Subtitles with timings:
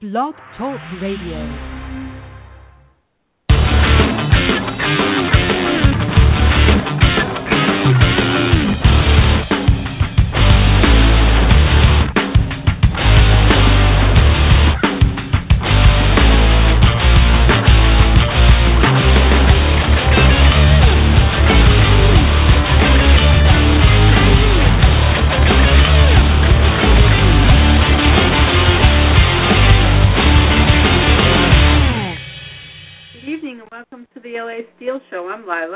[0.00, 1.79] Blog Talk Radio.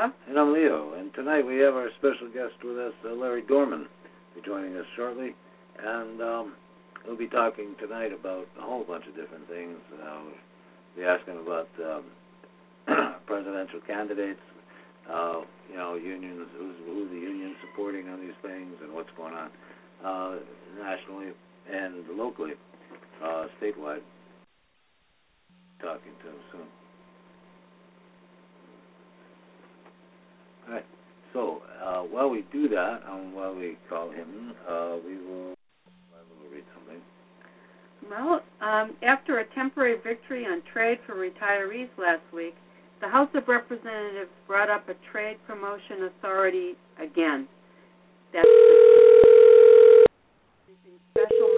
[0.05, 0.93] And I'm Leo.
[0.93, 3.87] And tonight we have our special guest with us, uh, Larry Dorman,
[4.35, 5.33] be joining us shortly.
[5.81, 6.53] And um,
[7.07, 9.77] we'll be talking tonight about a whole bunch of different things.
[9.93, 12.03] Uh, we'll be asking about um,
[13.25, 14.41] presidential candidates,
[15.11, 15.41] uh,
[15.71, 19.49] you know, unions, who's, who the unions supporting on these things, and what's going on
[20.05, 20.35] uh,
[20.77, 21.31] nationally
[21.71, 22.53] and locally,
[23.23, 24.01] uh, statewide.
[25.81, 26.67] Talking to him soon.
[30.67, 30.85] All right.
[31.35, 35.53] So uh, while we do that, and while we call him, uh, we will
[36.15, 37.01] I will read something.
[38.09, 42.55] Well, um, after a temporary victory on trade for retirees last week,
[43.01, 47.49] the House of Representatives brought up a trade promotion authority again.
[48.31, 48.47] That's
[51.11, 51.49] special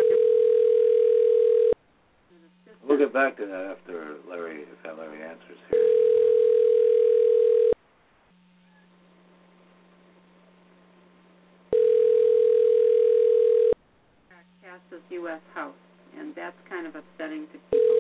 [2.83, 6.26] We'll get back to that after Larry, if that Larry answers here.
[14.67, 15.39] Passes U.S.
[15.53, 15.73] House,
[16.19, 17.95] and that's kind of upsetting to people.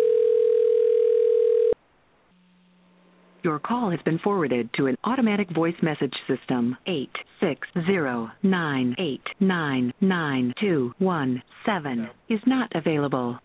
[3.43, 6.75] Your call has been forwarded to an automatic voice message system.
[6.85, 13.39] Eight six zero nine eight nine nine two one seven is not available.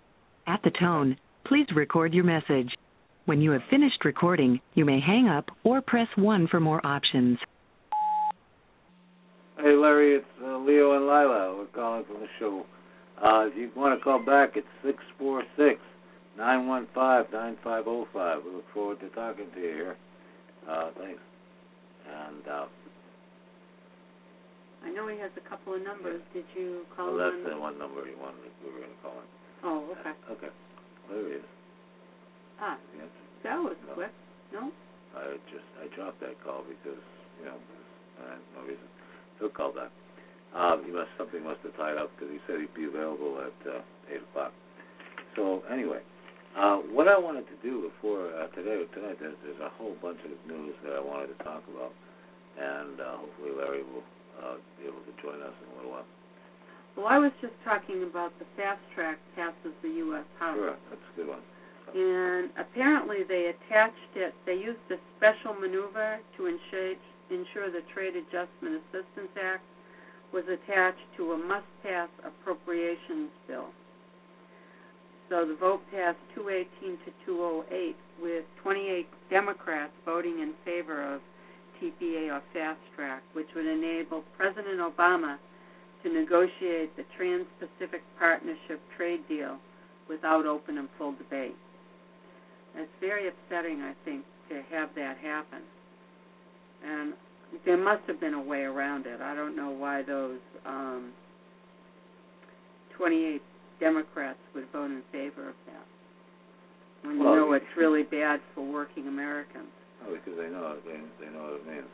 [0.48, 2.74] At the tone, please record your message.
[3.26, 7.38] When you have finished recording, you may hang up or press 1 for more options.
[9.56, 11.56] Hey Larry, it's uh, Leo and Lila.
[11.56, 12.66] We're calling from the show.
[13.22, 15.78] Uh, if you want to call back, it's six four six
[16.36, 18.38] nine one five nine five zero five.
[18.44, 19.96] We look forward to talking to you here.
[20.68, 21.20] Uh, thanks.
[22.02, 22.66] And uh,
[24.84, 26.20] I know he has a couple of numbers.
[26.34, 27.46] Did you call well, him?
[27.46, 28.50] on- the one number you wanted.
[28.64, 29.28] We were going to call him.
[29.62, 30.14] Oh, okay.
[30.32, 30.52] Okay.
[31.10, 31.46] There he is.
[32.60, 33.06] Ah, Yes.
[33.44, 33.94] that was No.
[33.94, 34.10] quick.
[34.52, 34.70] No?
[35.14, 36.98] I just I dropped that call because
[37.38, 37.58] you know
[38.18, 38.86] uh, no reason.
[39.38, 39.90] He'll call back.
[40.52, 43.56] Um, he must something must have tied up because he said he'd be available at
[43.64, 43.80] uh,
[44.12, 44.52] eight o'clock.
[45.36, 46.04] So anyway,
[46.52, 49.96] uh, what I wanted to do before uh, today or tonight there's, there's a whole
[50.04, 51.96] bunch of news that I wanted to talk about,
[52.60, 54.04] and uh, hopefully Larry will
[54.44, 56.08] uh, be able to join us in a little while.
[57.00, 60.28] Well, I was just talking about the fast track passes the U.S.
[60.36, 60.60] House.
[60.60, 61.40] Sure, that's a good one.
[61.96, 66.92] And apparently they attached it, they used a special maneuver to ensure,
[67.32, 69.64] ensure the Trade Adjustment Assistance Act
[70.32, 73.68] was attached to a must-pass appropriations bill.
[75.28, 81.20] So the vote passed 218 to 208 with 28 Democrats voting in favor of
[81.80, 85.38] TPA or fast track, which would enable President Obama
[86.02, 89.58] to negotiate the Trans-Pacific Partnership trade deal
[90.08, 91.56] without open and full debate.
[92.76, 95.62] It's very upsetting, I think, to have that happen.
[96.84, 97.14] And
[97.64, 99.20] there must have been a way around it.
[99.20, 101.12] I don't know why those um,
[102.96, 103.42] 28
[103.80, 105.86] Democrats would vote in favor of that.
[107.02, 109.68] When you know it's really bad for working Americans.
[110.06, 111.90] Oh, because they know they they know what it means.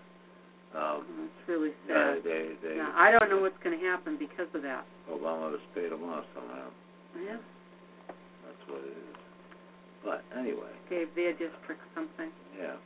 [0.77, 2.25] Um, It's really yeah, sad.
[2.25, 4.85] they they Now, I don't know what's going to happen because of that.
[5.11, 6.69] Obama has paid them off somehow.
[7.17, 7.41] Yeah.
[8.45, 9.17] That's what it is.
[10.05, 12.29] But anyway, Gave their district something.
[12.61, 12.77] yeah.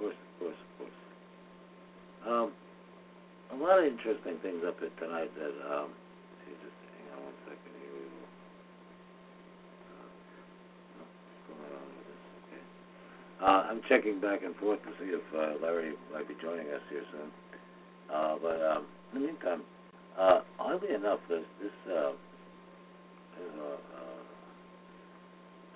[0.00, 0.98] Course, of course, of course.
[2.24, 2.48] Um,
[3.52, 5.92] a lot of interesting things up here tonight that um
[6.48, 8.28] just hang on one second here we will
[9.92, 12.64] uh, what's going on with this, okay.
[13.44, 16.80] Uh, I'm checking back and forth to see if uh, Larry might be joining us
[16.88, 17.28] here soon.
[18.08, 19.60] Uh, but um, in the meantime,
[20.16, 22.16] uh, oddly enough, there's this uh,
[23.36, 24.22] there's uh, uh,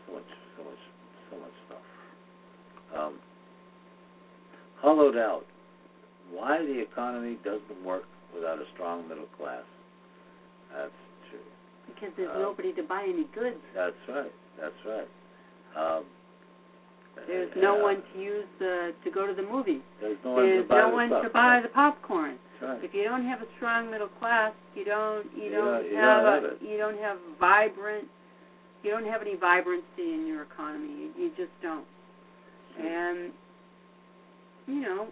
[0.08, 0.82] so much, so much,
[1.28, 1.84] so much stuff.
[2.96, 3.20] Um,
[4.80, 5.44] hollowed out.
[6.32, 8.04] Why the economy doesn't work
[8.34, 9.62] without a strong middle class.
[10.74, 10.90] That's
[11.30, 11.38] true.
[11.86, 13.60] Because there's Uh, nobody to buy any goods.
[13.74, 14.32] That's right.
[14.60, 15.08] That's right.
[15.76, 16.04] Um,
[17.28, 19.82] There's no uh, one to use the to go to the movie.
[20.00, 22.38] There's no one There's to buy no the one to buy the popcorn.
[22.60, 22.82] Right.
[22.82, 25.96] If you don't have a strong middle class, you don't you You don't don't- you
[25.96, 28.08] have, don't have a, you don't have vibrant
[28.82, 30.88] You don't have any vibrancy in your economy.
[30.88, 31.86] You, you just don't.
[32.78, 33.32] And
[34.66, 35.08] you know,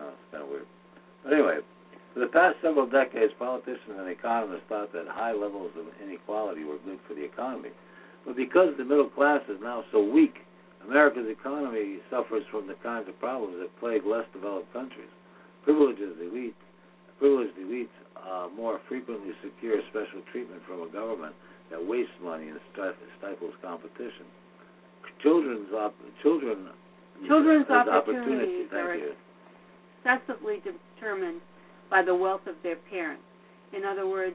[0.00, 0.66] Oh, it's kind of weird.
[1.22, 1.58] But anyway,
[2.14, 6.78] for the past several decades, politicians and economists thought that high levels of inequality were
[6.84, 7.70] good for the economy.
[8.26, 10.34] But because the middle class is now so weak,
[10.84, 15.10] America's economy suffers from the kinds of problems that plague less developed countries.
[15.62, 16.58] Privileged elites,
[17.18, 21.34] privileged elites uh, more frequently secure special treatment from a government
[21.70, 24.26] that wastes money and stifles competition.
[25.22, 26.68] Children's op- children
[27.26, 29.14] children's as opportunities are you.
[30.04, 31.40] excessively determined
[31.90, 33.22] by the wealth of their parents.
[33.72, 34.34] In other words,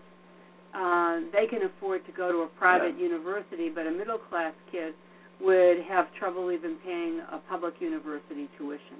[0.73, 3.07] uh, they can afford to go to a private Yeah.
[3.07, 4.93] university, but a middle class kid
[5.39, 8.97] would have trouble even paying a public university tuition.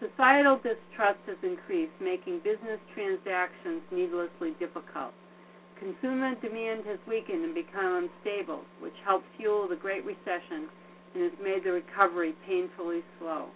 [0.00, 5.12] Societal distrust has increased, making business transactions needlessly difficult.
[5.78, 10.68] Consumer demand has weakened and become unstable, which helped fuel the Great Recession
[11.14, 13.48] and has made the recovery painfully slow.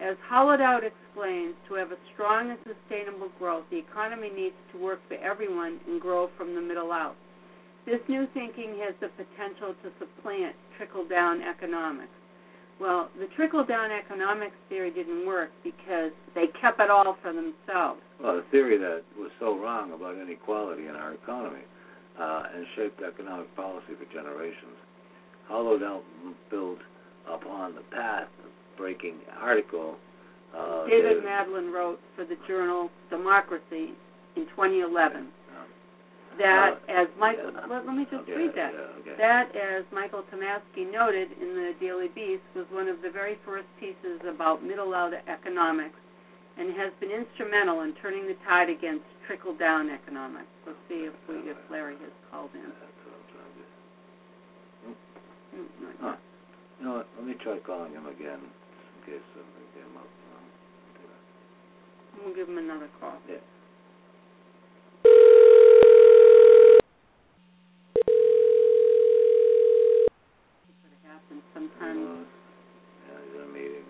[0.00, 5.00] As Holloway explains, to have a strong and sustainable growth, the economy needs to work
[5.06, 7.14] for everyone and grow from the middle out.
[7.84, 12.14] This new thinking has the potential to supplant trickle down economics.
[12.80, 18.00] Well, the trickle down economics theory didn't work because they kept it all for themselves.
[18.20, 21.62] Well, the theory that was so wrong about inequality in our economy
[22.18, 24.78] uh, and shaped economic policy for generations.
[25.48, 26.02] Hollowed out
[26.50, 26.78] built
[27.28, 28.28] upon the path
[28.76, 29.96] breaking article.
[30.56, 33.94] Uh, David Madland wrote for the journal Democracy
[34.36, 35.62] in 2011 uh,
[36.38, 37.66] that, Uh, as Michael, yeah.
[37.68, 38.72] let, let me just okay, read that.
[38.72, 39.16] Yeah, okay.
[39.18, 43.66] That, as Michael Tomasky noted in the Daily Beast, was one of the very first
[43.80, 45.96] pieces about middle out economics
[46.58, 50.48] and has been instrumental in turning the tide against trickle down economics.
[50.66, 52.60] Let's see if we if Larry has called in.
[52.60, 53.72] That's what I'm trying to do.
[55.54, 55.66] Mm,
[56.00, 56.16] Huh.
[56.80, 57.06] You know what?
[57.16, 60.08] Let me try calling him again, in case something came up.
[62.24, 63.18] We'll give him another call.
[63.28, 63.36] Yeah.
[71.54, 72.00] Sometimes.
[72.00, 72.24] Uh,
[73.08, 73.84] yeah, he's in a meeting.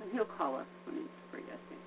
[0.00, 1.82] And he'll call us when he's free, I think.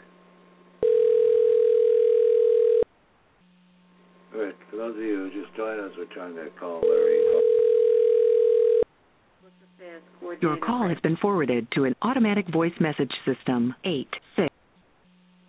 [4.38, 4.56] All right.
[4.70, 7.26] For those of you who just joined us, we're trying to call Larry.
[9.42, 10.44] Let's just say it's coordinated.
[10.44, 13.74] Your call has been forwarded to an automatic voice message system.
[13.84, 14.06] 8
[14.36, 14.50] 6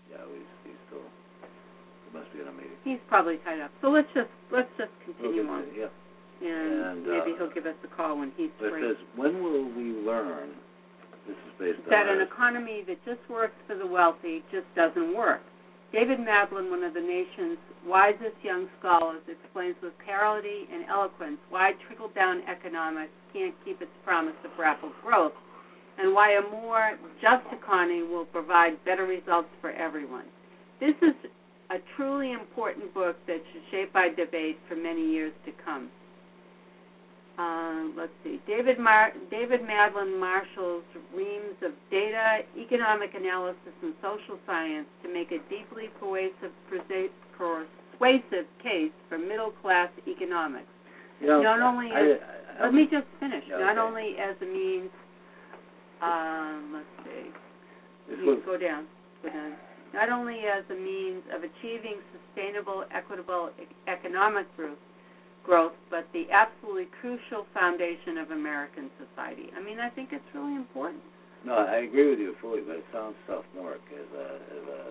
[0.09, 1.05] Yeah, he's, he's still.
[1.05, 2.81] He must be in a meeting.
[2.85, 3.71] He's probably tied up.
[3.83, 5.93] So let's just let's just continue Okay, on, Yeah.
[6.49, 8.89] and, And, maybe uh, he'll give us a call when he's But it free.
[8.89, 10.57] says, when will we learn?
[11.29, 11.91] This is based on.
[11.93, 15.43] that an economy that just works for the wealthy just doesn't work.
[15.93, 21.73] David Madland, one of the nation's wisest young scholars, explains with clarity and eloquence why
[21.87, 25.33] trickle down economics can't keep its promise of rapid growth
[25.99, 30.27] and why a more just economy will provide better results for everyone.
[30.79, 31.15] This is
[31.71, 35.91] a truly important book that should shape our debate for many years to come.
[37.39, 38.41] Uh, let's see.
[38.49, 40.83] David Mar- David Madland Marshall's
[41.15, 46.51] reams of data, economic analysis, and social science to make a deeply persuasive,
[47.39, 50.67] persuasive case for middle class economics.
[51.21, 52.19] You know, not only I, is-
[52.59, 53.45] I, I, Let me just finish.
[53.49, 54.91] Yeah, Not only as a means,
[56.03, 57.31] um, let's see.
[58.11, 58.87] This was, go down,
[59.23, 59.53] go down.
[59.95, 64.79] Not only as a means of achieving sustainable, equitable e- economic growth,
[65.49, 69.49] growth, but the absolutely crucial foundation of American society.
[69.57, 71.01] I mean, I think it's really important.
[71.41, 74.83] no, I agree with you fully, but it sounds sophomoric as a, as a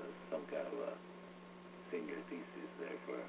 [0.00, 0.92] as some kind of a
[1.92, 3.20] senior thesis there for.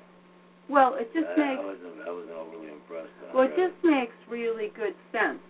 [0.71, 3.11] Well, it just I, makes I wasn't I wasn't overly impressed.
[3.35, 5.43] well, it just makes really good sense.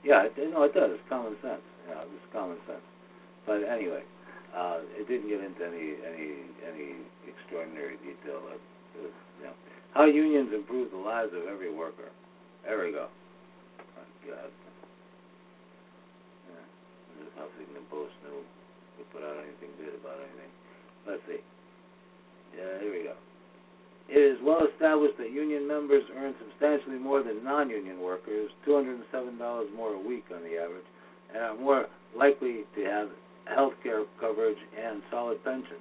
[0.00, 0.96] Yeah, it, no, it does.
[0.96, 1.60] It's common sense.
[1.92, 2.86] Know, it's common sense.
[3.44, 4.00] But anyway,
[4.56, 6.88] uh, it didn't get into any any any
[7.28, 8.40] extraordinary detail.
[8.48, 8.62] That,
[8.96, 9.54] that, you know,
[9.94, 12.10] how unions improve the lives of every worker.
[12.64, 13.08] There we go.
[13.08, 14.50] Oh, God.
[16.46, 16.64] Yeah.
[17.18, 20.52] This is Huffington Post knew to put out anything good about anything.
[21.06, 21.42] Let's see.
[22.56, 23.14] Yeah, here we go.
[24.10, 29.38] It is well established that union members earn substantially more than non-union workers, $207
[29.74, 30.86] more a week on the average,
[31.32, 33.08] and are more likely to have
[33.46, 35.80] health care coverage and solid pensions.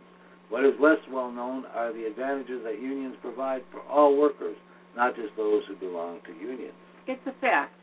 [0.50, 4.58] What is less well known are the advantages that unions provide for all workers,
[4.96, 6.74] not just those who belong to unions.
[7.08, 7.74] It's a fact.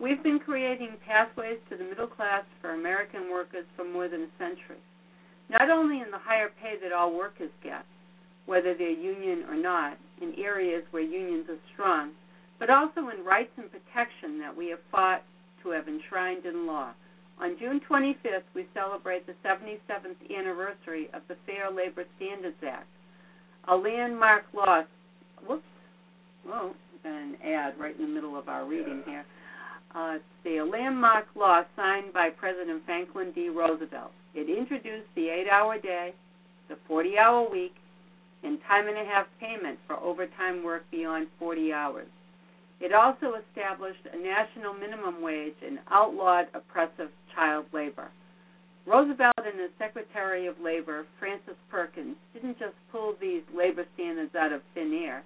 [0.00, 4.38] We've been creating pathways to the middle class for American workers for more than a
[4.38, 4.78] century.
[5.50, 7.84] Not only in the higher pay that all workers get,
[8.46, 12.12] whether they're union or not, in areas where unions are strong,
[12.58, 15.22] but also in rights and protection that we have fought
[15.62, 16.92] to have enshrined in law.
[17.40, 22.86] On June 25th, we celebrate the 77th anniversary of the Fair Labor Standards Act,
[23.68, 24.82] a landmark law.
[25.46, 25.62] Whoops.
[26.46, 26.74] Got
[27.04, 29.12] an ad right in the middle of our reading Yeah.
[29.12, 29.24] here.
[29.94, 33.48] Uh, it's the landmark law signed by President Franklin D.
[33.48, 34.12] Roosevelt.
[34.34, 36.14] It introduced the eight-hour day,
[36.68, 37.74] the 40-hour week,
[38.42, 42.08] and time and a half payment for overtime work beyond 40 hours.
[42.80, 48.10] It also established a national minimum wage and outlawed oppressive child labor.
[48.86, 54.52] Roosevelt and his Secretary of Labor, Frances Perkins, didn't just pull these labor standards out
[54.52, 55.24] of thin air.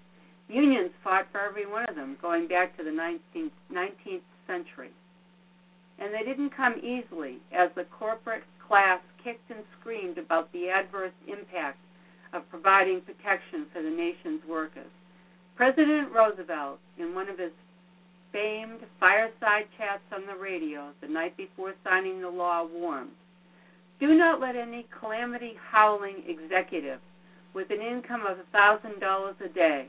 [0.49, 4.91] Unions fought for every one of them, going back to the 19th, 19th century.
[5.99, 11.13] And they didn't come easily, as the corporate class kicked and screamed about the adverse
[11.27, 11.79] impact
[12.33, 14.91] of providing protection for the nation's workers.
[15.59, 17.51] President Roosevelt, in one of his
[18.33, 23.11] famed fireside chats on the radio the night before signing the law, warned
[23.99, 27.01] Do not let any calamity howling executive
[27.55, 29.89] with an income of $1,000 a day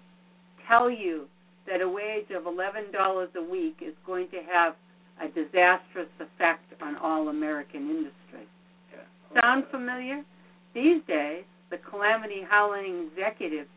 [0.67, 1.27] tell you
[1.67, 4.73] that a wage of $11 a week is going to have
[5.21, 8.49] a disastrous effect on all American industry.
[8.91, 9.39] Yeah.
[9.39, 10.23] Sound familiar?
[10.73, 13.69] These days, the calamity howling executives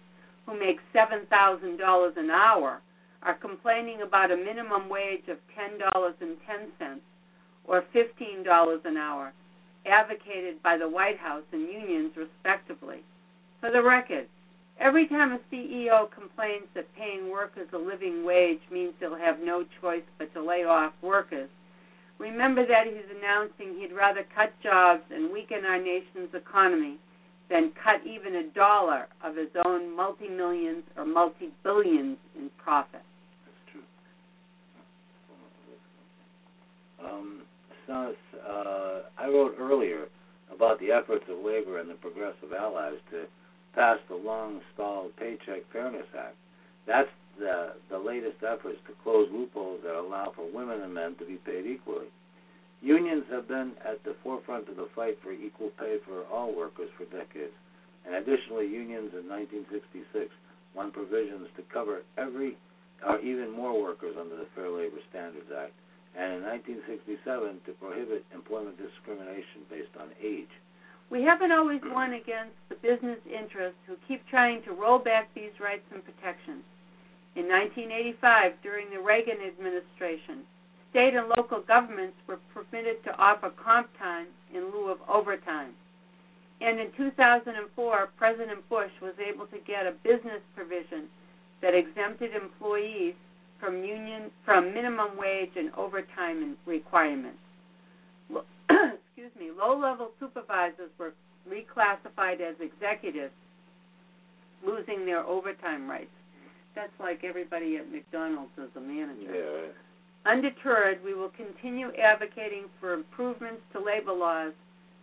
[0.52, 2.80] who make $7,000 an hour
[3.22, 6.98] are complaining about a minimum wage of $10.10
[7.64, 9.32] or $15 an hour,
[9.86, 12.98] advocated by the White House and unions respectively.
[13.60, 14.26] For the record,
[14.80, 19.64] every time a CEO complains that paying workers a living wage means he'll have no
[19.80, 21.48] choice but to lay off workers,
[22.18, 26.98] remember that he's announcing he'd rather cut jobs and weaken our nation's economy
[27.52, 33.02] than cut even a dollar of his own multi millions or multi billions in profit.
[33.44, 33.82] That's true.
[37.06, 37.42] Um,
[37.86, 38.14] so,
[38.48, 40.06] uh, I wrote earlier
[40.54, 43.24] about the efforts of labor and the progressive allies to
[43.74, 46.36] pass the long-stalled Paycheck Fairness Act.
[46.86, 51.26] That's the the latest efforts to close loopholes that allow for women and men to
[51.26, 52.08] be paid equally.
[52.82, 56.90] Unions have been at the forefront of the fight for equal pay for all workers
[56.98, 57.54] for decades,
[58.04, 60.26] and additionally, unions in 1966
[60.74, 62.58] won provisions to cover every
[63.06, 65.74] or even more workers under the Fair Labor Standards Act,
[66.18, 70.50] and in 1967 to prohibit employment discrimination based on age.
[71.10, 75.54] We haven't always won against the business interests who keep trying to roll back these
[75.62, 76.66] rights and protections.
[77.34, 80.46] In 1985, during the Reagan administration,
[80.92, 85.72] state and local governments were permitted to offer comp time in lieu of overtime.
[86.60, 91.08] And in 2004, President Bush was able to get a business provision
[91.60, 93.14] that exempted employees
[93.58, 97.38] from union from minimum wage and overtime requirements.
[98.70, 99.50] Excuse me.
[99.56, 101.14] Low-level supervisors were
[101.48, 103.32] reclassified as executives,
[104.66, 106.10] losing their overtime rights.
[106.74, 109.34] That's like everybody at McDonald's as a manager.
[109.34, 109.72] Yeah.
[110.24, 114.52] Undeterred, we will continue advocating for improvements to labor laws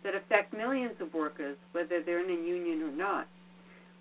[0.02, 3.26] that affect millions of workers, whether they're in a union or not.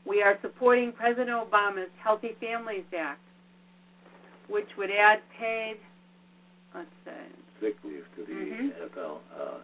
[0.05, 3.19] We are supporting President Obama's Healthy Families Act,
[4.47, 5.75] which would add paid,
[6.73, 7.19] let's say,
[7.59, 8.71] sick leave to the Mhm.
[8.79, 9.59] NFL uh,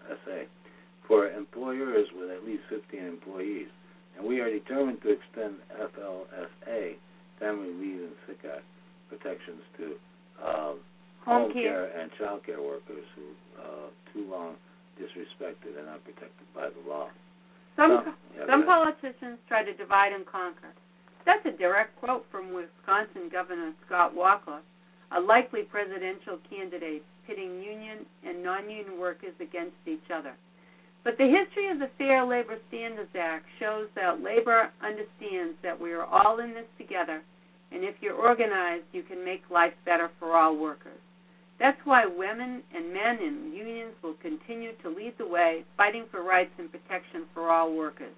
[1.07, 3.69] for employers with at least 15 employees.
[4.17, 6.97] And we are determined to extend FLSA,
[7.39, 8.63] family leave and sick act
[9.09, 9.99] protections to
[10.41, 10.73] uh,
[11.25, 14.55] home care and child care workers who uh, too long
[15.01, 17.09] disrespected and unprotected by the law.
[17.75, 20.71] Some yeah, some politicians try to divide and conquer.
[21.25, 24.61] That's a direct quote from Wisconsin Governor Scott Walker,
[25.11, 30.33] a likely presidential candidate pitting union and non-union workers against each other.
[31.03, 35.91] But the history of the Fair Labor Standards Act shows that labor understands that we
[35.93, 37.21] are all in this together,
[37.71, 41.01] and if you're organized, you can make life better for all workers.
[41.59, 46.21] That's why women and men in unions will continue to lead the way, fighting for
[46.21, 48.13] rights and protection for all workers.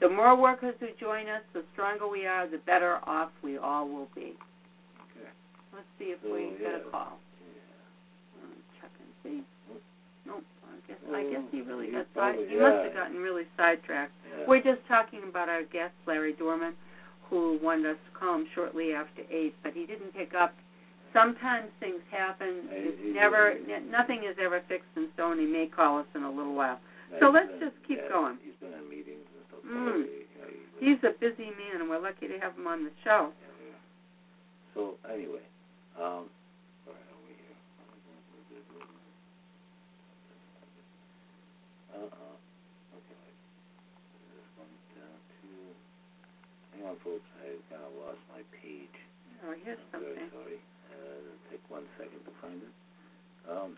[0.00, 3.88] The more workers who join us, the stronger we are, the better off we all
[3.88, 4.36] will be.
[5.10, 5.30] Okay.
[5.72, 7.18] Let's see if So, we get a call.
[7.42, 8.80] Yeah.
[8.80, 9.80] Check and see.
[10.26, 10.44] Nope.
[10.68, 12.36] I guess I guess he really oh, He got side.
[12.48, 14.12] He must have gotten really sidetracked.
[14.38, 14.44] Yeah.
[14.46, 16.74] We're just talking about our guest, Larry Dorman,
[17.28, 20.54] who wanted us to call him shortly after eight, but he didn't pick up.
[21.12, 22.68] Sometimes things happen.
[22.70, 23.54] It's he- never.
[23.56, 25.38] he- n- nothing is ever fixed in stone.
[25.38, 26.78] He may call us in a little while.
[27.20, 28.38] So let's been- just keep yeah, going.
[28.44, 29.62] He's been in meetings and stuff.
[29.64, 30.04] Mm.
[30.04, 30.44] Yeah,
[30.78, 33.32] he- He's a busy man, and we're lucky to have him on the show.
[33.40, 33.74] Yeah, yeah.
[34.74, 35.42] So anyway,
[35.98, 36.28] um,
[36.84, 37.56] sorry, over here.
[41.94, 42.36] Uh uh.
[42.94, 43.26] Okay.
[44.30, 45.48] This one down to.
[46.76, 47.26] Hang on, folks.
[47.42, 48.92] I kind of lost my page.
[49.42, 50.30] Oh, here's I'm very something.
[50.30, 50.58] sorry.
[51.50, 52.74] Take one second to find it.
[53.50, 53.76] Um,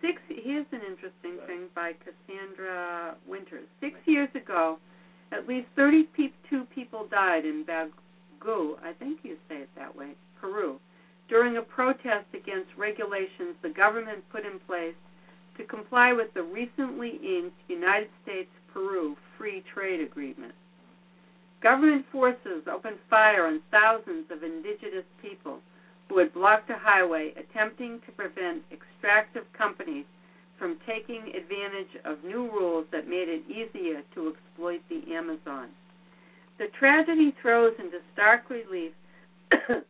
[0.00, 0.22] Six.
[0.28, 3.66] Here's an interesting thing by Cassandra Winters.
[3.80, 4.78] Six years ago,
[5.32, 10.78] at least 32 people died in Bagu, I think you say it that way, Peru,
[11.28, 14.94] during a protest against regulations the government put in place
[15.56, 20.54] to comply with the recently inked United States-Peru Free Trade Agreement.
[21.60, 25.58] Government forces opened fire on thousands of indigenous people
[26.08, 30.06] who had blocked a highway attempting to prevent extractive companies
[30.58, 35.68] from taking advantage of new rules that made it easier to exploit the Amazon.
[36.58, 38.92] The tragedy throws into stark relief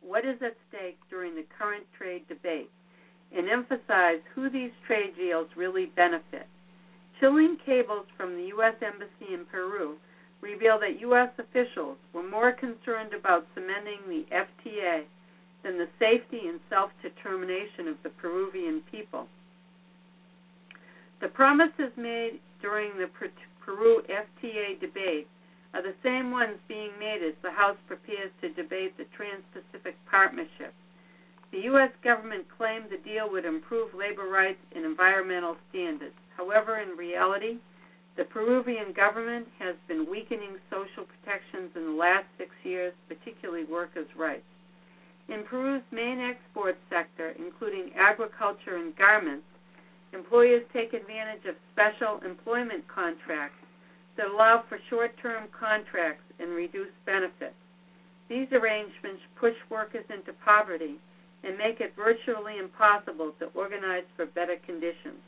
[0.00, 2.70] what is at stake during the current trade debate
[3.36, 6.46] and emphasize who these trade deals really benefit.
[7.20, 8.74] Chilling cables from the U.S.
[8.80, 9.96] Embassy in Peru
[10.44, 11.30] reveal that U.S.
[11.40, 15.08] officials were more concerned about cementing the FTA
[15.64, 19.26] than the safety and self determination of the Peruvian people.
[21.22, 23.08] The promises made during the
[23.64, 25.26] Peru FTA debate
[25.72, 29.96] are the same ones being made as the House prepares to debate the Trans Pacific
[30.10, 30.74] Partnership.
[31.50, 31.90] The U.S.
[32.02, 36.14] government claimed the deal would improve labor rights and environmental standards.
[36.36, 37.58] However, in reality,
[38.16, 44.06] the Peruvian government has been weakening social protections in the last six years, particularly workers'
[44.16, 44.46] rights.
[45.28, 49.46] In Peru's main export sector, including agriculture and garments,
[50.12, 53.58] employers take advantage of special employment contracts
[54.16, 57.58] that allow for short term contracts and reduced benefits.
[58.28, 61.00] These arrangements push workers into poverty
[61.42, 65.20] and make it virtually impossible to organize for better conditions.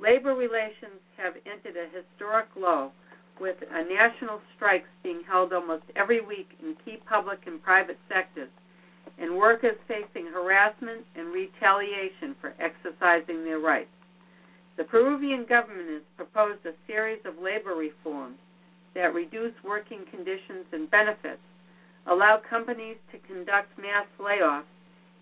[0.00, 2.90] Labor relations have entered a historic low,
[3.38, 8.48] with national strikes being held almost every week in key public and private sectors,
[9.18, 13.92] and workers facing harassment and retaliation for exercising their rights.
[14.76, 18.38] The Peruvian government has proposed a series of labor reforms
[18.94, 21.44] that reduce working conditions and benefits,
[22.06, 24.64] allow companies to conduct mass layoffs,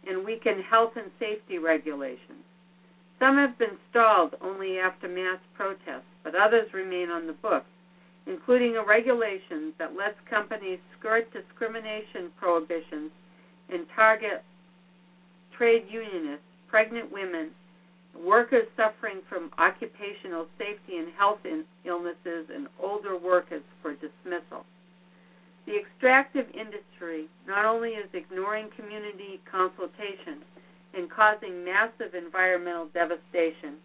[0.06, 2.47] and weaken health and safety regulations.
[3.18, 7.66] Some have been stalled only after mass protests, but others remain on the books,
[8.26, 13.10] including a regulation that lets companies skirt discrimination prohibitions
[13.70, 14.42] and target
[15.56, 17.50] trade unionists, pregnant women,
[18.14, 21.40] workers suffering from occupational safety and health
[21.84, 24.64] illnesses, and older workers for dismissal.
[25.66, 30.40] The extractive industry not only is ignoring community consultation
[30.94, 33.76] and causing massive environmental devastation,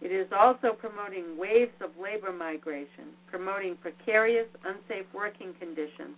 [0.00, 6.16] it is also promoting waves of labor migration, promoting precarious, unsafe working conditions,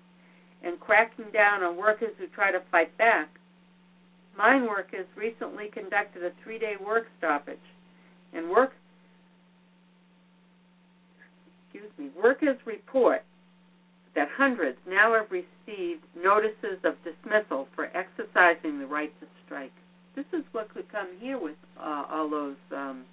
[0.62, 3.28] and cracking down on workers who try to fight back.
[4.37, 7.59] Mine workers recently conducted a three day work stoppage,
[8.33, 8.72] and work
[11.66, 13.22] excuse me, workers report
[14.14, 19.72] that hundreds now have received notices of dismissal for exercising the right to strike.
[20.14, 23.05] This is what could come here with uh, all those um,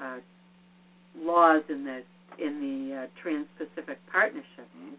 [0.00, 0.18] uh,
[1.18, 2.02] laws in the
[2.38, 4.68] in the uh, Trans-Pacific Partnership.
[4.76, 4.92] mhm.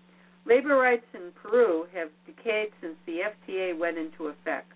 [0.45, 4.71] Labor rights in Peru have decayed since the FTA went into effect.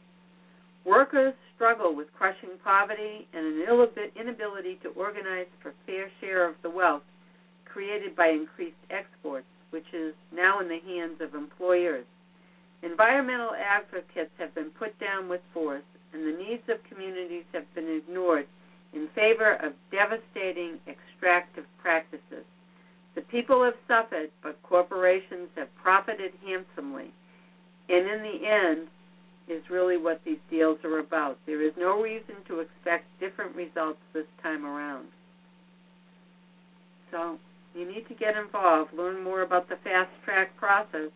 [0.85, 6.69] Workers struggle with crushing poverty and an inability to organize for fair share of the
[6.69, 7.03] wealth
[7.65, 12.05] created by increased exports, which is now in the hands of employers.
[12.83, 17.87] Environmental advocates have been put down with force, and the needs of communities have been
[17.87, 18.47] ignored
[18.93, 22.45] in favor of devastating extractive practices.
[23.15, 27.11] The people have suffered, but corporations have profited handsomely.
[27.89, 28.87] And in the end,
[29.47, 31.37] is really what these deals are about.
[31.45, 35.07] There is no reason to expect different results this time around.
[37.11, 37.37] So,
[37.75, 41.11] you need to get involved, learn more about the fast track process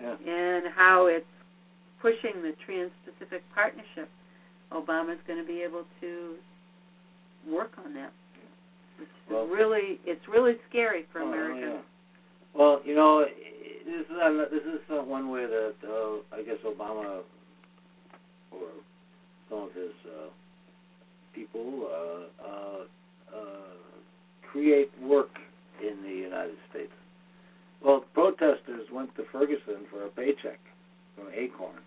[0.00, 0.16] Yeah.
[0.24, 1.26] and how it's
[2.00, 4.08] pushing the Trans Pacific Partnership.
[4.72, 6.34] Obama's going to be able to
[7.50, 8.12] work on that.
[9.00, 11.60] It's Well- really, it's really scary for Oh, America.
[11.76, 11.80] yeah.
[12.54, 16.58] Well, you know, this is uh, this is uh, one way that uh, I guess
[16.64, 17.22] Obama
[18.50, 18.68] or
[19.48, 20.28] some of his uh,
[21.34, 23.74] people uh, uh, uh,
[24.50, 25.30] create work
[25.80, 26.92] in the United States?
[27.84, 30.58] Well, protesters went to Ferguson for a paycheck
[31.18, 31.82] from Acorn.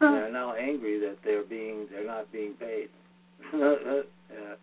[0.00, 0.10] Huh.
[0.10, 2.88] They're now angry that they're being they're not being paid.
[3.54, 4.58] yeah,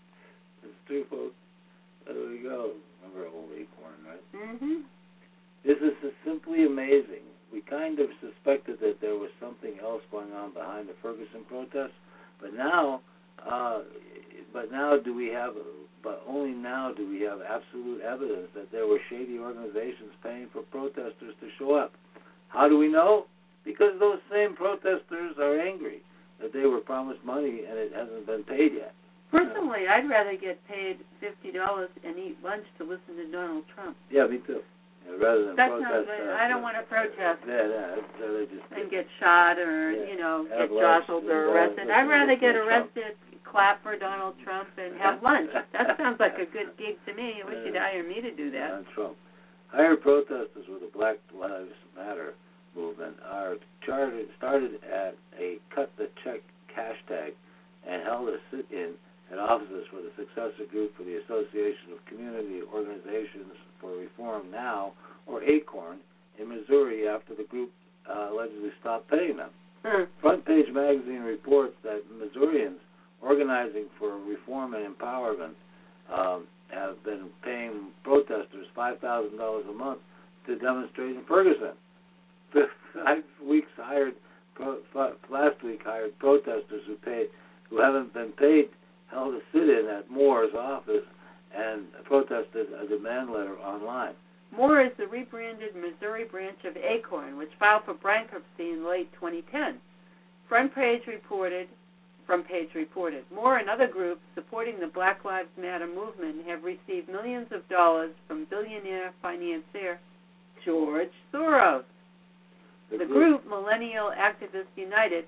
[0.64, 1.36] it's true, folks.
[2.06, 2.74] There we go.
[3.02, 4.24] Remember old Acorn, right?
[4.36, 4.82] Mm-hmm.
[5.64, 7.24] This is simply amazing.
[7.54, 11.96] We kind of suspected that there was something else going on behind the Ferguson protests,
[12.42, 13.02] but now,
[13.46, 13.82] uh,
[14.54, 15.54] but now do we have?
[16.04, 20.64] But only now do we have absolute evidence that there were shady organizations paying for
[20.64, 21.94] protesters to show up.
[22.48, 23.26] How do we know?
[23.64, 26.02] Because those same protesters are angry
[26.42, 28.94] that they were promised money and it hasn't been paid yet.
[29.30, 33.96] Personally, I'd rather get paid fifty dollars and eat lunch to listen to Donald Trump.
[34.10, 34.60] Yeah, me too.
[35.08, 36.10] Yeah, rather than That's protest.
[36.10, 36.36] not.
[36.36, 37.96] uh, I don't want to protest Yeah, yeah.
[37.96, 40.06] I'd rather just and get shot or Yeah.
[40.12, 41.88] you know get jostled or arrested.
[41.90, 42.92] I'd rather get Trump.
[42.92, 43.16] arrested,
[43.48, 45.50] clap for Donald Trump, and have lunch.
[45.72, 47.40] That sounds like a good gig to me.
[47.40, 48.72] I wish you'd hire me to do that.
[48.84, 49.16] on Trump.
[49.72, 52.34] Higher protesters with a Black Lives Matter
[52.76, 53.56] movement are
[53.86, 56.42] charted, started at a cut the check
[56.78, 57.32] hashtag
[57.88, 58.94] and held a sit-in
[59.32, 64.94] at offices for the successor group for the Association of Community Organizations for Reform Now,
[65.26, 65.98] or ACORN,
[66.40, 67.72] in Missouri after the group
[68.10, 69.50] uh, allegedly stopped paying them.
[69.86, 70.04] Hmm.
[70.22, 72.80] Front Page Magazine reports that Missourians
[73.22, 75.54] organizing for reform and empowerment
[76.12, 80.00] um, have been paying protesters five thousand dollars a month
[80.48, 81.74] to demonstrate in Ferguson.
[82.54, 84.14] Five weeks hired
[85.30, 87.28] last week hired protesters who paid
[87.70, 88.70] who haven't been paid
[89.10, 91.06] held a sit-in at MORE's office
[91.56, 94.14] and protested a demand letter online.
[94.56, 99.80] MORE is the rebranded Missouri branch of Acorn, which filed for bankruptcy in late 2010.
[100.50, 101.68] Front page reported,
[102.26, 107.08] front page reported, MORE and other groups supporting the Black Lives Matter movement have received
[107.08, 110.00] millions of dollars from billionaire financier
[110.66, 111.84] George Soros.
[112.92, 115.24] The group, Millennial Activists United,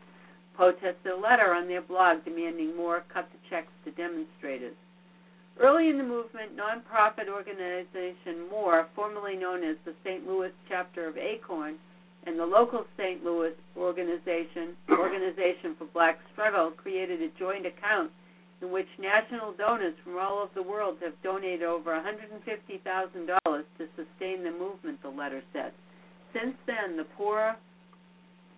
[0.58, 4.76] posted a letter on their blog demanding more cut the checks to demonstrators.
[5.60, 10.28] Early in the movement, nonprofit organization MORE, formerly known as the St.
[10.28, 11.76] Louis chapter of Acorn,
[12.26, 13.24] and the local St.
[13.24, 18.12] Louis organization, Organization for Black Struggle, created a joint account
[18.62, 24.44] in which national donors from all over the world have donated over $150,000 to sustain
[24.44, 25.72] the movement, the letter said.
[26.34, 27.56] Since then, the poor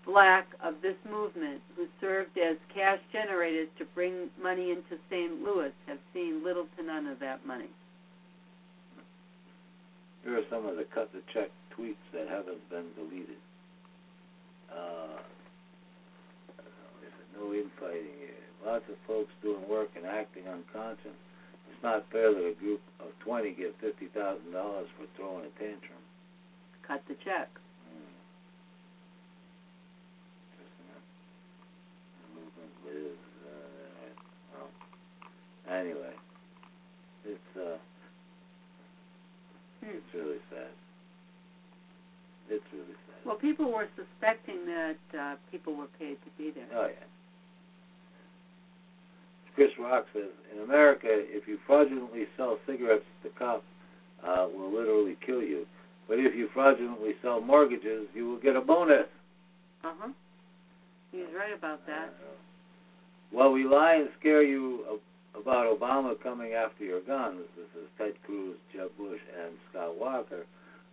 [0.05, 5.41] black of this movement, who served as cash generators to bring money into St.
[5.43, 7.69] Louis, have seen little to none of that money.
[10.23, 13.37] Here are some of the cut the check tweets that haven't been deleted.
[14.71, 15.21] Uh,
[17.01, 18.41] there's no infighting here.
[18.65, 21.13] Lots of folks doing work and acting unconscious.
[21.69, 26.01] It's not fair that a group of 20 get $50,000 for throwing a tantrum.
[26.87, 27.49] Cut the check.
[27.85, 28.09] Hmm.
[30.57, 31.01] Interesting, huh?
[32.17, 34.09] The movement is, uh,
[34.57, 34.69] well,
[35.79, 36.13] anyway,
[37.25, 37.77] it's, uh,
[39.83, 39.91] Hmm.
[39.97, 40.71] it's really sad.
[42.49, 43.25] It's really sad.
[43.25, 46.67] Well, people were suspecting that uh, people were paid to be there.
[46.73, 47.05] Oh yeah.
[49.55, 53.63] Chris Rock says, in America, if you fraudulently sell cigarettes, the cop
[54.21, 55.65] uh, will literally kill you.
[56.09, 59.07] But if you fraudulently sell mortgages, you will get a bonus.
[59.83, 60.09] Uh huh.
[61.11, 62.09] He's right about that.
[62.09, 62.35] Uh,
[63.31, 64.97] while we lie and scare you a-
[65.39, 70.45] about Obama coming after your guns, this is Ted Cruz, Jeb Bush, and Scott Walker,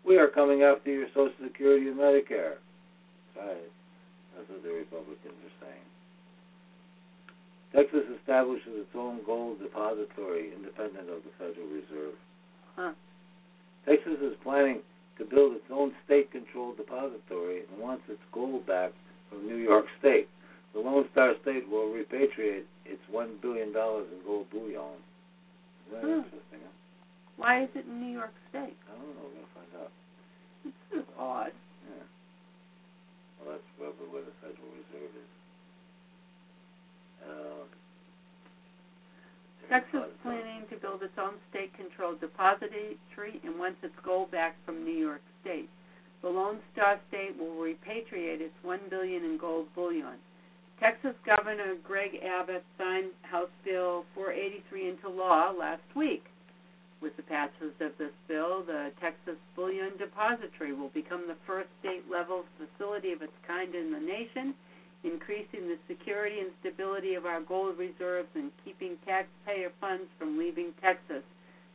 [0.05, 2.59] we are coming after your Social Security and Medicare.
[3.37, 3.70] Right.
[4.35, 5.87] That's what the Republicans are saying.
[7.72, 12.14] Texas establishes its own gold depository independent of the Federal Reserve.
[12.76, 12.92] Huh.
[13.87, 14.81] Texas is planning
[15.18, 18.92] to build its own state-controlled depository and wants its gold back
[19.28, 20.28] from New York State.
[20.74, 24.99] The Lone Star State will repatriate its one billion dollars in gold bullion.
[25.88, 26.18] Isn't that Hmm.
[26.25, 26.61] interesting?
[26.62, 26.68] Huh?
[27.37, 28.77] Why is it in New York State?
[28.88, 29.23] I don't know.
[29.23, 29.92] We're gonna find out.
[30.64, 31.53] This is odd.
[31.88, 32.05] Yeah.
[33.40, 35.31] Well, that's probably where the Federal Reserve is.
[37.23, 37.64] Uh,
[39.68, 44.85] Texas is planning to build its own state-controlled depository and wants its gold back from
[44.85, 45.71] New York State.
[46.21, 50.18] The Lone Star State will repatriate its one billion in gold bullion.
[50.83, 56.25] Texas Governor Greg Abbott signed House Bill 483 into law last week.
[57.01, 62.42] With the passage of this bill, the Texas Bullion Depository will become the first state-level
[62.59, 64.55] facility of its kind in the nation
[65.05, 70.75] increasing the security and stability of our gold reserves and keeping taxpayer funds from leaving
[70.83, 71.23] Texas,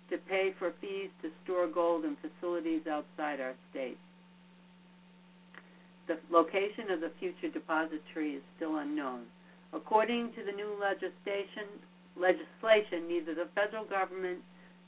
[0.10, 3.98] to pay for fees to store gold in facilities outside our state.
[6.08, 9.24] The location of the future depository is still unknown.
[9.74, 11.68] According to the new legislation,
[12.16, 14.40] legislation neither the federal government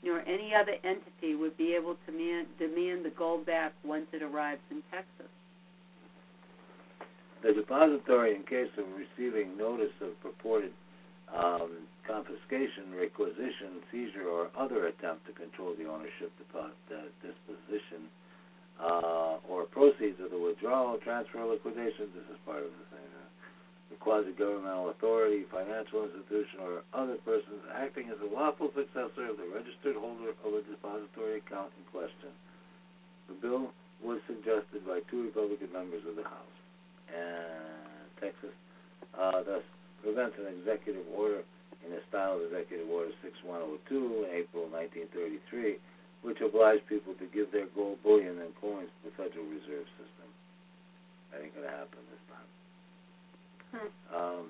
[0.02, 4.22] nor any other entity would be able to man, demand the gold back once it
[4.22, 5.28] arrives in Texas.
[7.42, 10.72] The depository, in case of receiving notice of purported
[11.36, 18.08] um, confiscation, requisition, seizure, or other attempt to control the ownership, depo- uh, disposition,
[18.80, 22.08] uh, or proceeds of the withdrawal, transfer, liquidation.
[22.16, 23.08] This is part of the thing.
[23.12, 23.28] Uh,
[23.92, 29.48] the quasi-governmental authority, financial institution, or other persons acting as a lawful successor of the
[29.52, 32.32] registered holder of a depository account in question.
[33.28, 36.56] The bill was suggested by two Republican members of the House.
[37.10, 38.54] And Texas
[39.18, 39.66] uh, thus
[40.02, 41.42] prevents an executive order
[41.84, 45.76] in the style of Executive Order 6102 in April 1933,
[46.22, 50.28] which obliged people to give their gold bullion and coins to the Federal Reserve System.
[51.32, 52.50] That ain't going to happen this time.
[53.70, 53.90] Hmm.
[54.10, 54.44] Um,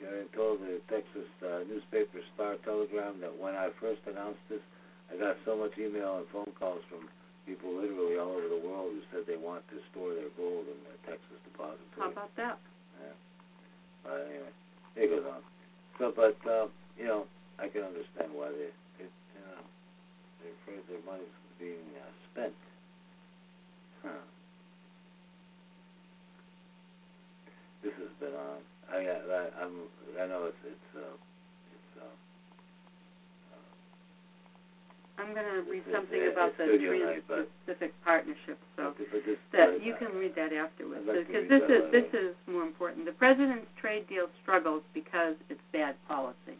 [0.00, 4.64] Gary told the Texas uh, newspaper Star Telegram that when I first announced this,
[5.12, 7.10] I got so much email and phone calls from
[7.44, 10.78] people literally all over the world who said they want to store their gold in
[10.86, 11.98] the Texas depository.
[11.98, 12.56] How about that?
[13.02, 13.16] Yeah.
[14.06, 14.54] But anyway,
[14.96, 15.42] it goes on.
[15.98, 17.26] So, but uh, you know,
[17.58, 18.89] I can understand why they, they you know,
[20.42, 22.54] they're afraid their money's being uh, spent.
[24.02, 24.24] Huh.
[27.82, 28.60] This has been on.
[28.92, 29.74] I, I I'm
[30.20, 31.14] I know it's it's uh
[31.72, 32.14] it's uh.
[35.20, 38.56] I'm going to read something it's- about it's the Trans-Pacific Partnership.
[38.76, 41.64] So okay, but this, that uh, you can read that afterwards I'd like because this
[41.68, 43.04] is this is more important.
[43.04, 46.56] The president's trade deal struggles because it's bad policy.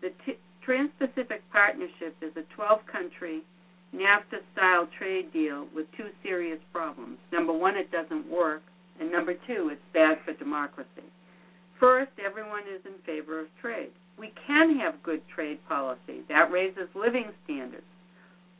[0.00, 3.42] The T- Trans-Pacific Partnership is a 12-country
[3.94, 7.18] NAFTA-style trade deal with two serious problems.
[7.32, 8.62] Number one, it doesn't work,
[9.00, 11.06] and number two, it's bad for democracy.
[11.78, 13.90] First, everyone is in favor of trade.
[14.18, 17.84] We can have good trade policy that raises living standards,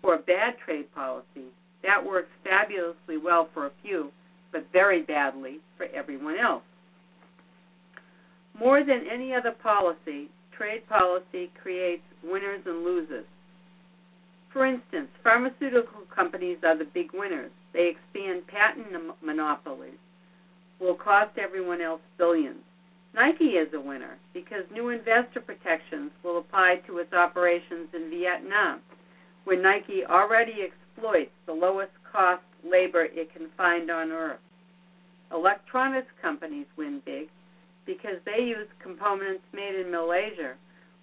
[0.05, 1.51] or bad trade policy
[1.83, 4.11] that works fabulously well for a few,
[4.53, 6.63] but very badly for everyone else.
[8.59, 13.27] More than any other policy, trade policy creates winners and losers.
[14.53, 17.51] For instance, pharmaceutical companies are the big winners.
[17.73, 18.87] They expand patent
[19.23, 19.99] monopolies,
[20.81, 22.63] will cost everyone else billions.
[23.15, 28.81] Nike is a winner because new investor protections will apply to its operations in Vietnam,
[29.45, 34.41] where Nike already exploits the lowest cost labor it can find on earth.
[35.33, 37.29] Electronics companies win big
[37.87, 40.55] because they use components made in Malaysia,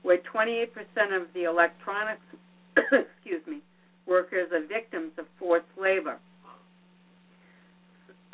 [0.04, 0.68] where 28%
[1.16, 2.22] of the electronics
[2.78, 3.62] excuse me,
[4.06, 6.20] workers are victims of forced labor.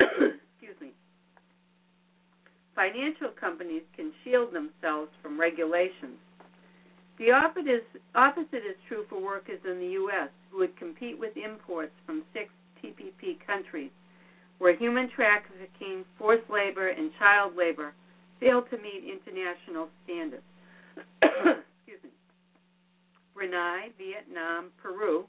[0.00, 0.90] excuse me.
[2.74, 6.16] Financial companies can shield themselves from regulations.
[7.18, 7.82] The opposite is,
[8.14, 10.30] opposite is true for workers in the U.S.
[10.50, 12.48] who would compete with imports from six
[12.82, 13.90] TPP countries
[14.58, 17.92] where human trafficking, forced labor, and child labor
[18.40, 20.42] fail to meet international standards.
[21.22, 22.10] Excuse me.
[23.34, 25.24] Brunei, Vietnam, Peru,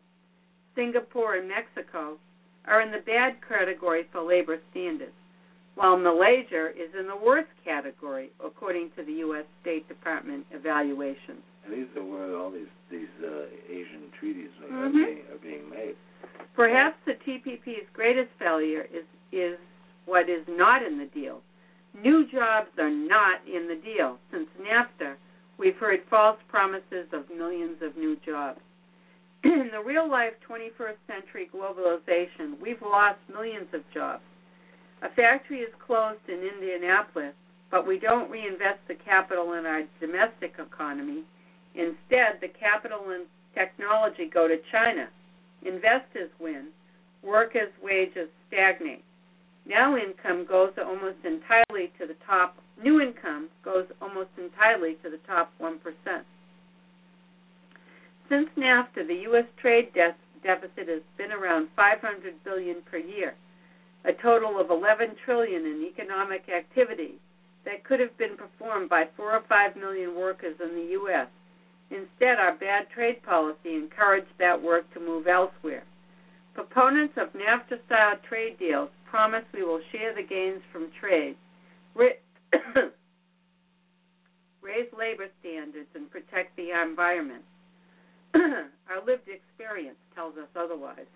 [0.75, 2.17] Singapore, and Mexico
[2.65, 5.11] are in the bad category for labor standards,
[5.75, 9.45] while Malaysia is in the worst category, according to the U.S.
[9.61, 11.41] State Department evaluations.
[11.65, 14.93] And these are where all these these uh, Asian treaties are, Mhm.
[15.05, 15.95] being, are being made.
[16.55, 19.57] Perhaps the TPP's greatest failure is is
[20.05, 21.41] what is not in the deal.
[21.99, 24.17] New jobs are not in the deal.
[24.31, 25.15] Since NAFTA,
[25.57, 28.59] we've heard false promises of millions of new jobs.
[29.43, 34.23] in the real life 21st century globalization, we've lost millions of jobs.
[35.01, 37.33] A factory is closed in Indianapolis,
[37.71, 41.23] but we don't reinvest the capital in our domestic economy.
[41.73, 43.25] Instead, the capital and
[43.55, 45.07] technology go to China.
[45.65, 46.67] Investors win.
[47.23, 49.03] Workers' wages stagnate.
[49.65, 52.57] Now income goes almost entirely to the top.
[52.81, 55.77] New income goes almost entirely to the top 1%.
[58.29, 59.45] Since NAFTA, the U.S.
[59.61, 63.35] trade de- deficit has been around 500 billion per year,
[64.05, 67.15] a total of 11 trillion in economic activity
[67.65, 71.27] that could have been performed by 4 or 5 million workers in the U.S.
[71.91, 75.83] Instead, our bad trade policy encouraged that work to move elsewhere.
[76.53, 81.35] Proponents of NAFTA style trade deals promise we will share the gains from trade,
[81.95, 82.11] raise
[84.97, 87.43] labor standards, and protect the environment.
[88.35, 91.07] Our lived experience tells us otherwise.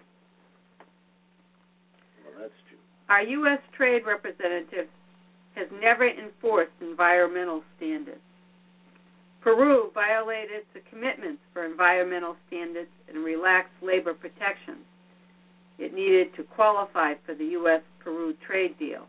[2.24, 2.78] Well, that's true.
[3.10, 3.60] Our U.S.
[3.78, 4.88] trade representative
[5.56, 8.20] has never enforced environmental standards.
[9.42, 14.84] Peru violated its commitments for environmental standards and relaxed labor protections.
[15.78, 17.82] It needed to qualify for the U.S.
[18.00, 19.08] Peru trade deal.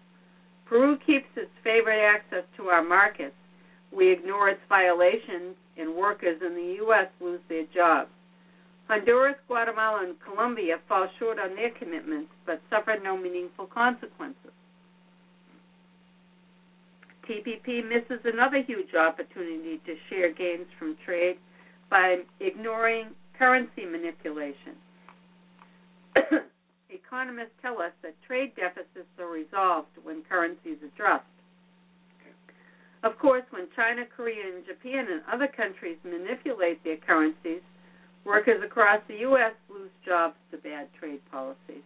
[0.67, 3.35] Peru keeps its favored access to our markets.
[3.93, 7.07] We ignore its violations, and workers in the U.S.
[7.21, 8.11] lose their jobs.
[8.89, 14.53] Honduras, Guatemala, and Colombia fall short on their commitments but suffer no meaningful consequences.
[17.29, 21.37] TPP misses another huge opportunity to share gains from trade
[21.91, 24.75] by ignoring currency manipulation.
[26.97, 31.29] Economists tell us that trade deficits are resolved when currencies adjust.
[33.05, 37.61] Of course, when China, Korea, and Japan and other countries manipulate their currencies,
[38.25, 39.53] workers across the U.S.
[39.71, 41.85] lose jobs to bad trade policies.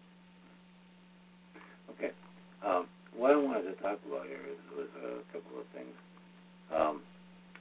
[1.90, 2.12] Okay.
[2.64, 5.92] Um, what I wanted to talk about here is, was a couple of things.
[6.73, 7.03] Um,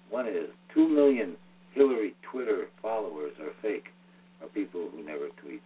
[0.10, 1.36] one is two million
[1.74, 3.88] Hillary Twitter followers are fake,
[4.42, 5.62] are people who never tweet.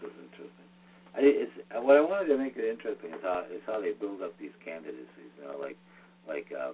[0.00, 0.61] This is interesting.
[1.16, 4.32] It's what I wanted to make it interesting is how is how they build up
[4.40, 5.32] these candidacies.
[5.38, 5.76] You know, like
[6.26, 6.72] like uh,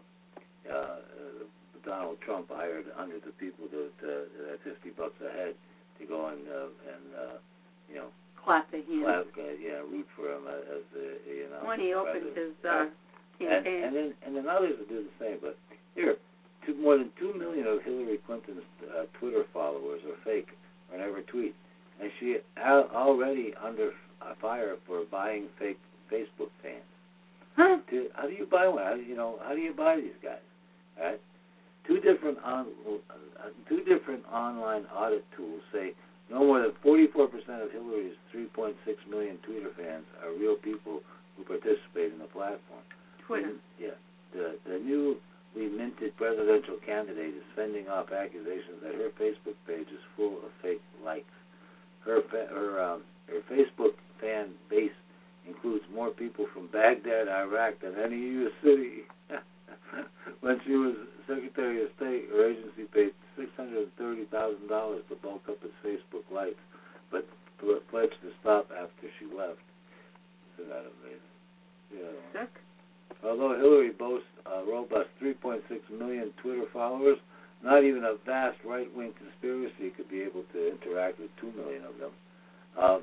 [0.70, 0.96] uh,
[1.85, 4.09] Donald Trump hired hundreds of people to, to
[4.55, 5.55] at fifty bucks a head
[5.98, 7.37] to go and uh, and uh,
[7.90, 9.03] you know Clap the hand.
[9.05, 11.66] clap, uh, yeah, root for him as, as the you know.
[11.66, 12.55] When he opened president.
[12.55, 12.92] his uh, and,
[13.42, 13.83] campaign.
[13.85, 15.38] and then and then others will do the same.
[15.42, 15.59] But
[15.98, 16.14] here,
[16.64, 20.48] two, more than two million of Hillary Clinton's uh, Twitter followers are fake
[20.92, 21.55] or never tweet,
[22.01, 23.90] and she al- already under
[24.22, 25.78] uh, fire for buying fake
[26.12, 26.83] Facebook fans.
[27.57, 27.78] huh?
[28.14, 28.83] How do you buy one?
[28.83, 30.42] How, do you know, how do you buy these guys?
[30.98, 31.20] All right.
[31.87, 35.92] Two different on, uh, two different online audit tools say
[36.31, 37.24] no more than 44%
[37.64, 38.74] of Hillary's 3.6
[39.09, 41.00] million Twitter fans are real people
[41.37, 42.85] who participate in the platform.
[43.26, 43.46] Twitter.
[43.48, 43.96] And, yeah.
[44.35, 45.16] The the newly
[45.57, 50.83] minted presidential candidate is fending off accusations that her Facebook page is full of fake
[51.02, 51.24] likes.
[52.04, 54.94] Her fa- her um, her Facebook fan base
[55.46, 58.52] includes more people from Baghdad, Iraq, than any U.S.
[58.62, 59.09] city.
[60.40, 60.94] when she was
[61.26, 65.59] Secretary of State, her agency paid six hundred and thirty thousand dollars to bulk up
[65.62, 66.61] its Facebook likes,
[67.11, 67.24] but
[67.90, 69.61] pledged to stop after she left.
[70.59, 71.35] Isn't that amazing?
[71.90, 72.42] Yeah.
[72.42, 72.52] Sick.
[73.24, 75.61] Although Hillary boasts a robust 3.6
[75.98, 77.18] million Twitter followers,
[77.64, 81.98] not even a vast right-wing conspiracy could be able to interact with 2 million of
[81.98, 82.12] them.
[82.78, 83.02] Um,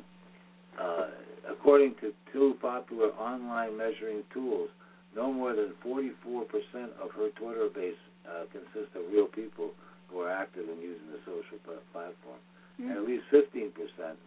[0.80, 1.08] uh,
[1.50, 4.70] according to two popular online measuring tools,
[5.16, 6.04] no more than 44%
[7.02, 7.96] of her Twitter base
[8.28, 9.72] uh, consists of real people
[10.10, 12.40] who are active in using the social pla- platform.
[12.90, 13.72] And at least 15%,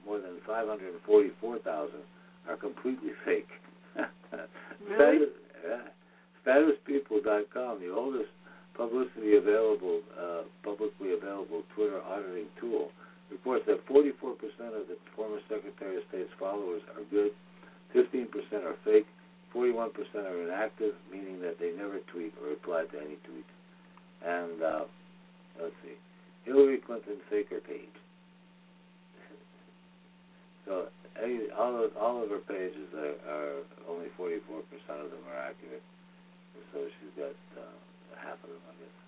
[0.07, 1.95] more than 544,000,
[2.49, 3.49] are completely fake.
[3.95, 4.97] Really?
[4.97, 5.35] Status,
[5.69, 5.85] yeah.
[6.47, 8.31] StatusPeople.com, the oldest
[8.75, 12.89] publicity available, uh, publicly available Twitter auditing tool,
[13.31, 14.13] reports that 44%
[14.73, 17.33] of the former Secretary of State's followers are good,
[17.95, 18.29] 15%
[18.65, 19.07] are fake,
[19.55, 23.53] 41% are inactive, meaning that they never tweet or reply to any tweets.
[24.25, 24.85] And uh,
[25.61, 25.97] let's see,
[26.45, 27.97] Hillary Clinton faker page.
[30.67, 33.57] So any, all of all of her pages are, are
[33.89, 34.37] only 44%
[35.01, 35.83] of them are accurate.
[36.73, 37.73] So she's got uh,
[38.21, 38.99] half of them, I guess.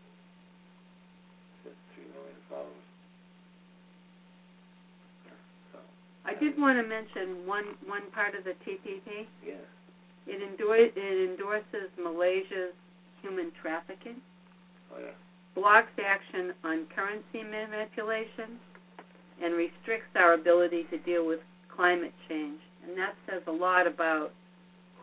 [1.61, 2.89] She's got three million followers.
[5.73, 5.79] So
[6.31, 9.27] I did want to mention one one part of the TPP.
[9.45, 9.57] yes,
[10.27, 12.75] It, endor- it endorses Malaysia's
[13.23, 14.17] human trafficking,
[14.95, 15.11] oh yeah,
[15.55, 18.59] blocks action on currency manipulation,
[19.43, 21.41] and restricts our ability to deal with
[21.75, 22.61] climate change.
[22.87, 24.31] And that says a lot about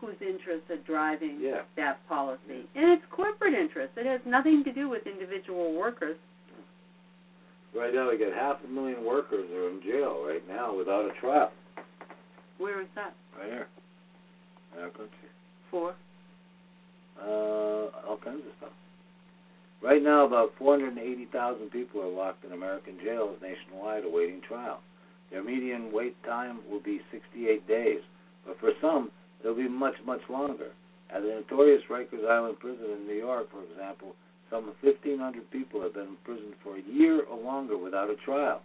[0.00, 1.62] whose interests are driving Yeah.
[1.76, 2.66] that policy.
[2.74, 3.94] And it's corporate interests.
[3.96, 6.16] It has nothing to do with individual workers.
[7.78, 11.12] Right now, we got half a million workers are in jail right now without a
[11.20, 11.52] trial.
[12.58, 13.68] Where is that Right here,
[14.76, 15.28] in our country.
[15.70, 15.94] for?
[17.22, 18.72] Uh, all kinds of stuff.
[19.80, 24.80] Right now, about 480,000 people are locked in American jails nationwide awaiting trial.
[25.30, 28.00] Their median wait time will be 68 days,
[28.44, 29.10] but for some,
[29.40, 30.70] it'll be much, much longer.
[31.14, 34.14] At the notorious Rikers Island prison in New York, for example,
[34.50, 38.62] some 1,500 people have been in prison for a year or longer without a trial.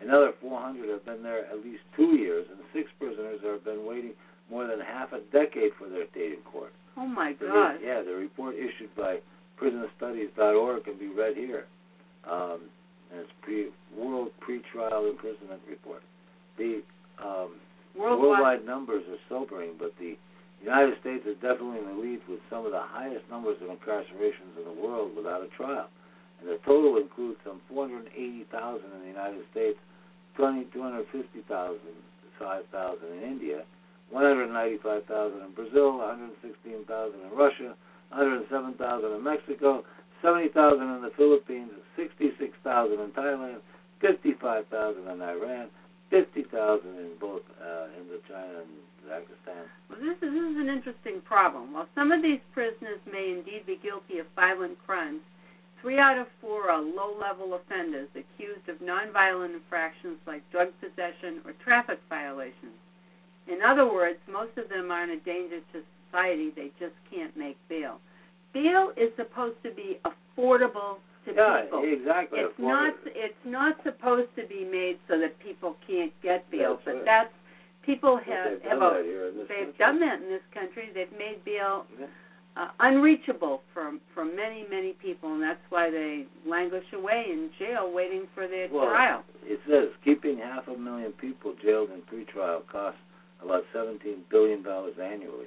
[0.00, 4.12] Another 400 have been there at least two years, and six prisoners have been waiting
[4.50, 6.72] more than half a decade for their date in court.
[6.96, 7.76] Oh my The God!
[7.82, 9.18] yeah, the report issued by
[9.60, 11.64] PrisonStudies.org can be read here.
[12.30, 12.60] Um,
[13.10, 16.02] and it's pre World Pretrial Imprisonment Report.
[16.58, 16.82] The
[17.22, 17.50] um,
[17.96, 18.20] Worldwide.
[18.20, 20.16] worldwide numbers are sobering, but the
[20.66, 24.58] United States is definitely in the lead with some of the highest numbers of incarcerations
[24.58, 25.86] in the world without a trial.
[26.42, 29.78] And the total includes some 480,000 in the United States,
[30.34, 31.78] 20, 250,000,
[32.38, 33.62] 5,000 in India,
[34.10, 35.06] 195,000
[35.38, 37.78] in Brazil, 116,000 in Russia,
[38.10, 39.86] 107,000 in Mexico,
[40.20, 43.62] 70,000 in the Philippines, 66,000 in Thailand,
[44.02, 44.66] 55,000
[45.08, 45.70] in Iran,
[46.10, 48.76] 50,000 in both uh, Indochina and
[49.08, 49.66] Pakistan.
[49.90, 51.72] Well, this is, this is an interesting problem.
[51.72, 55.20] While some of these prisoners may indeed be guilty of violent crimes,
[55.80, 61.52] three out of four are low-level offenders accused of nonviolent infractions like drug possession or
[61.62, 62.78] traffic violations.
[63.48, 66.50] In other words, most of them aren't a danger to society.
[66.54, 67.98] They just can't make bail.
[68.52, 71.82] Bail is supposed to be affordable to yeah, people.
[71.84, 72.38] exactly.
[72.40, 72.94] It's not.
[73.06, 76.74] It's not supposed to be made so that people can't get bail.
[76.76, 77.04] That's but right.
[77.04, 77.34] that's
[77.84, 79.78] people They've have done a, that in this they've country.
[79.78, 80.90] done that in this country.
[80.94, 82.06] They've made bail Yeah.
[82.56, 87.90] uh, unreachable for for many many people, and that's why they languish away in jail
[87.92, 89.22] waiting for their Well, trial.
[89.44, 93.00] It says keeping half a million people jailed in pretrial costs
[93.42, 94.00] about $17
[94.30, 95.46] billion annually.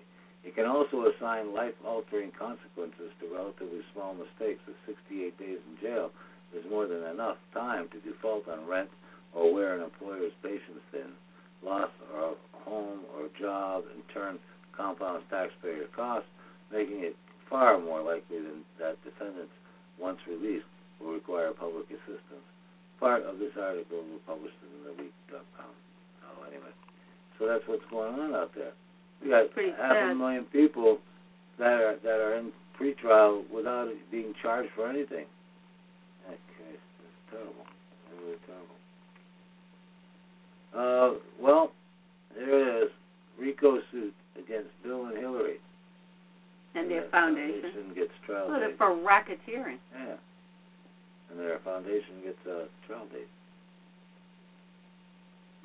[0.50, 4.58] It can also assign life-altering consequences to relatively small mistakes.
[4.66, 6.10] Of 68 days in jail
[6.58, 8.90] is more than enough time to default on rent
[9.38, 11.14] or wear an employer's patience thin.
[11.62, 14.40] Loss of home or job in turn
[14.76, 16.26] compounds taxpayer costs,
[16.74, 17.16] making it
[17.48, 19.54] far more likely than that defendants,
[20.02, 20.66] once released,
[21.00, 22.48] will require public assistance.
[23.00, 25.74] Part of this article was published in the week.com.
[26.26, 26.74] Oh, anyway.
[27.38, 28.74] So that's what's going on out there.
[29.24, 29.46] We got
[29.78, 31.00] half a million people
[31.58, 35.26] that are that are in pretrial without being charged for anything.
[36.28, 37.66] Okay, it's terrible.
[38.12, 38.76] It's really terrible.
[40.72, 41.72] Uh, well,
[42.36, 42.90] there it is.
[43.40, 45.58] RICO suit against Bill and Hillary.
[46.76, 47.96] And their that foundation.
[47.96, 48.78] gets trial Well, date.
[48.78, 49.80] for racketeering.
[49.96, 50.16] Yeah.
[51.32, 53.28] And their foundation gets a trial date.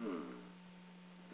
[0.00, 0.32] Hmm.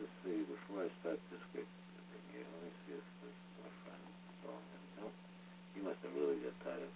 [0.00, 3.54] Let's see, before I start this quick thing here, let me see if this is
[3.62, 4.02] my friend
[4.42, 4.82] calling in.
[5.04, 5.14] Nope.
[5.80, 6.92] He must have really got tired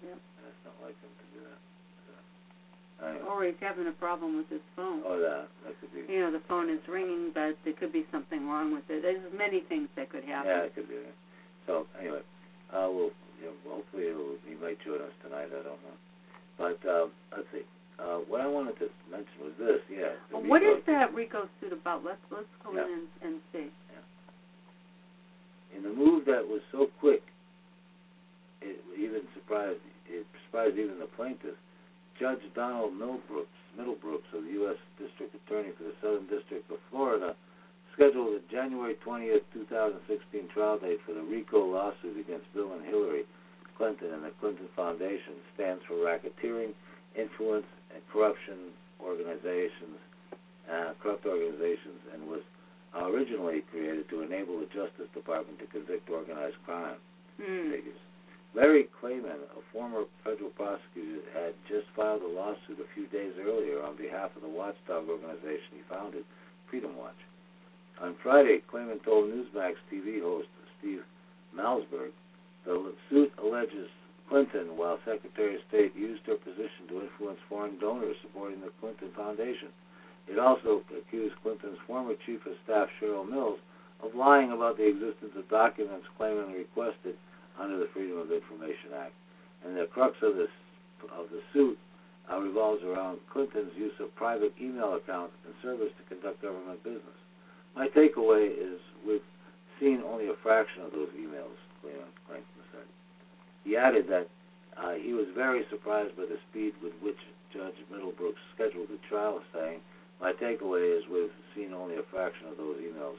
[0.00, 0.16] Yep.
[0.16, 1.60] and it's not like him to do that.
[2.08, 2.12] So,
[3.04, 3.28] anyway.
[3.28, 5.04] Or he's having a problem with his phone.
[5.04, 5.48] Oh, that.
[5.68, 6.08] That could be.
[6.08, 9.04] You know, the phone is ringing, but there could be something wrong with it.
[9.04, 10.48] There's many things that could happen.
[10.48, 10.96] Yeah, it could be.
[11.68, 12.24] So, anyway,
[12.72, 15.96] uh, we'll, you know, hopefully he'll, he might join us tonight, I don't know.
[16.56, 17.06] But, uh,
[17.36, 17.64] let's see.
[18.00, 20.16] Uh, what I wanted to mention was this, yeah.
[20.32, 22.04] Well, what that RICO suit about?
[22.04, 22.84] Let's let's go Yeah.
[22.84, 23.70] in and, and see.
[23.92, 24.04] Yeah.
[25.78, 27.22] In the move that was so quick,
[28.64, 31.56] it even surprised it surprised even the plaintiff.
[32.18, 34.78] Judge Donald Middlebrooks, Middlebrooks of the U.S.
[34.98, 37.34] District Attorney for the Southern District of Florida,
[37.92, 43.24] scheduled a January 20th, 2016 trial date for the RICO lawsuit against Bill and Hillary
[43.76, 45.34] Clinton and the Clinton Foundation.
[45.54, 46.72] Stands for racketeering,
[47.18, 48.70] influence, and corruption
[49.02, 49.98] organizations,
[50.70, 52.42] uh, corrupt organizations, and was
[52.94, 56.96] originally created to enable the Justice Department to convict organized crime
[57.42, 57.70] Hmm.
[57.70, 57.98] figures.
[58.54, 63.82] Larry Klayman, a former federal prosecutor, had just filed a lawsuit a few days earlier
[63.82, 66.24] on behalf of the watchdog organization he founded,
[66.70, 67.18] Freedom Watch.
[68.00, 70.48] On Friday, Klayman told Newsmax TV host
[70.78, 71.02] Steve
[71.54, 72.12] Malzberg
[72.64, 73.88] the suit alleges
[74.28, 79.10] Clinton, while Secretary of State, used her position to influence foreign donors supporting the Clinton
[79.14, 79.68] Foundation.
[80.26, 83.58] It also accused Clinton's former chief of staff, Cheryl Mills,
[84.02, 87.16] of lying about the existence of documents Klayman requested
[87.60, 89.14] under the Freedom of Information Act.
[89.64, 90.52] And the crux of this
[91.12, 91.78] of the suit
[92.30, 97.18] uh, revolves around Clinton's use of private email accounts and servers to conduct government business.
[97.76, 99.24] My takeaway is we've
[99.80, 102.88] seen only a fraction of those emails, Clinton said.
[103.64, 104.28] He added that
[104.76, 107.18] uh, he was very surprised by the speed with which
[107.52, 109.80] Judge Middlebrooks scheduled the trial, saying,
[110.20, 113.16] My takeaway is we've seen only a fraction of those emails.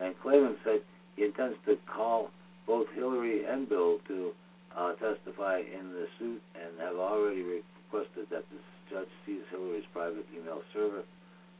[0.00, 0.80] And Klayman said
[1.16, 2.30] he intends to call
[2.66, 4.32] both Hillary and Bill to
[4.76, 8.58] uh, testify in the suit and have already requested that the
[8.90, 11.02] judge seize Hillary's private email server.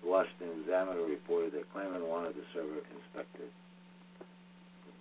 [0.02, 3.48] The Washington Examiner reported that Klayman wanted the server inspected.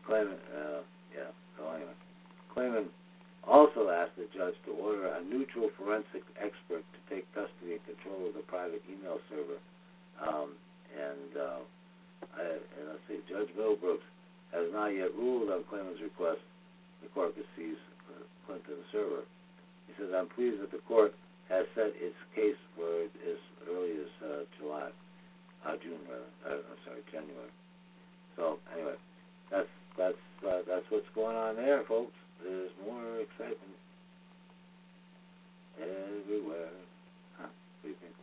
[0.07, 0.81] Klayman, uh,
[1.13, 1.33] yeah.
[2.55, 2.87] Klayman
[3.43, 8.29] also asked the judge to order a neutral forensic expert to take custody and control
[8.29, 9.59] of the private email server.
[10.23, 10.55] Um,
[10.95, 11.61] and, uh,
[12.33, 12.41] I,
[12.79, 14.07] and let's see, Judge Middlebrooks
[14.55, 16.39] has not yet ruled on Klayman's request
[17.03, 17.77] the court to seize
[18.07, 19.27] uh, Clinton's server.
[19.87, 21.13] He says, I'm pleased that the court
[21.51, 23.39] has set its case for as
[23.69, 24.89] early as uh, July,
[25.67, 26.31] uh, June rather.
[26.47, 27.51] Uh, I'm sorry, January.
[28.35, 28.97] So anyway,
[29.51, 32.15] that's that's uh, that's what's going on there, folks.
[32.43, 33.77] There's more excitement
[35.79, 36.73] everywhere.
[37.37, 37.47] Huh?
[37.47, 38.15] What do you think?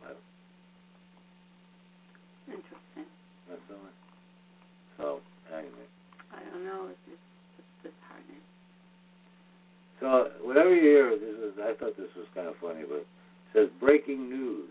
[2.47, 3.07] Interesting.
[3.47, 3.89] That's all.
[4.97, 5.21] So
[5.55, 5.87] anyway.
[6.33, 6.89] I don't know.
[6.89, 7.27] It's, it's,
[7.61, 8.41] it's disheartening.
[10.03, 13.07] So whatever you hear, this is I thought this was kind of funny, but it
[13.55, 14.67] says breaking news.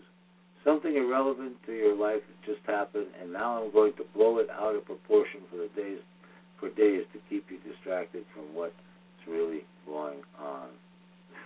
[0.63, 4.75] Something irrelevant to your life just happened, and now I'm going to blow it out
[4.75, 5.97] of proportion for the days
[6.59, 8.77] for days to keep you distracted from what's
[9.27, 10.69] really going on.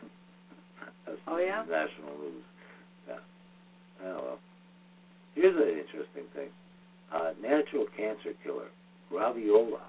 [1.07, 1.63] That's Oh, yeah?
[1.63, 2.43] national news.
[3.07, 3.23] Yeah.
[4.03, 4.39] Oh well.
[5.33, 6.49] Here's an interesting thing.
[7.15, 8.67] Uh, natural cancer killer,
[9.09, 9.79] graviola.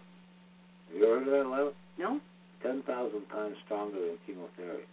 [0.87, 1.73] Have you ever heard of that, Lila?
[1.99, 2.21] No?
[2.63, 4.85] Ten thousand times stronger than chemotherapy.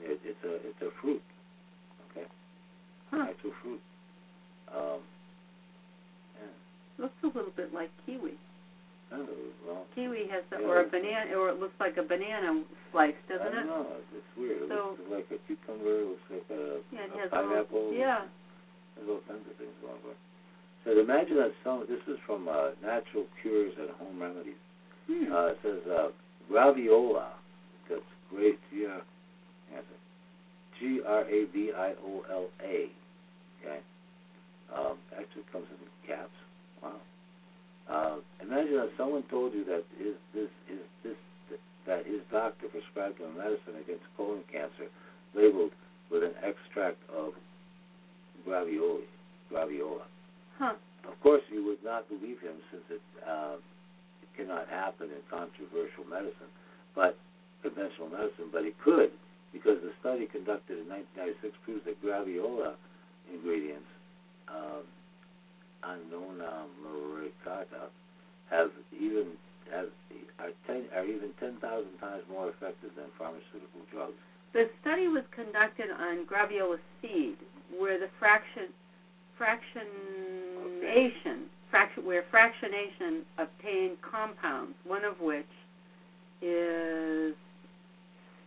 [0.00, 1.22] It, it's a it's a fruit,
[2.10, 2.26] okay,
[3.10, 3.26] Huh.
[3.30, 3.80] actual fruit.
[4.74, 5.00] Um,
[6.98, 8.36] Looks a little bit like kiwi.
[9.10, 9.26] yeah, oh,
[9.66, 12.62] well, Kiwi has, a, Yeah, or a banana, or it looks like a banana
[12.92, 13.66] slice, I doesn't don't it?
[13.66, 13.86] know.
[14.14, 14.62] It's, weird.
[14.62, 15.98] It So- looks like a cucumber.
[15.98, 16.62] It looks like a,
[16.92, 17.90] Yeah, it a has pineapple.
[17.90, 18.28] All, yeah.
[18.94, 20.14] There's all kinds of things going on.
[20.84, 21.86] So imagine that some.
[21.88, 24.60] This is from uh, Natural Cures and Home Remedies.
[25.08, 25.32] Hmm.
[25.32, 26.08] Uh, it says uh,
[26.50, 27.28] graviola.
[27.88, 28.58] That's great.
[30.82, 32.90] G R A V I O L A.
[33.62, 33.78] Okay.
[34.74, 36.34] Um, actually comes in caps.
[36.82, 36.98] Wow.
[37.88, 41.14] Uh, imagine that someone told you that is this is this
[41.86, 44.90] that his doctor prescribed him a medicine against colon cancer,
[45.34, 45.70] labeled
[46.10, 47.32] with an extract of
[48.44, 49.06] gravioli,
[49.52, 50.02] graviola.
[50.58, 50.74] Huh.
[51.06, 53.62] Of course, you would not believe him since it, uh, it
[54.36, 56.50] cannot happen in controversial medicine,
[56.94, 57.18] but
[57.62, 58.50] conventional medicine.
[58.52, 59.10] But it could,
[59.52, 62.74] because the study conducted in 1996 proves that graviola
[63.32, 63.88] ingredients,
[64.48, 64.82] um,
[65.84, 67.90] annona muricata,
[68.50, 69.32] have even
[69.70, 69.86] have
[70.38, 71.60] are ten are even 10,000
[72.00, 74.14] times more effective than pharmaceutical drugs.
[74.52, 77.38] The study was conducted on graviola seed,
[77.78, 78.68] where the fraction
[79.40, 85.48] fractionation fraction where fractionation obtained compounds, one of which
[86.42, 87.34] is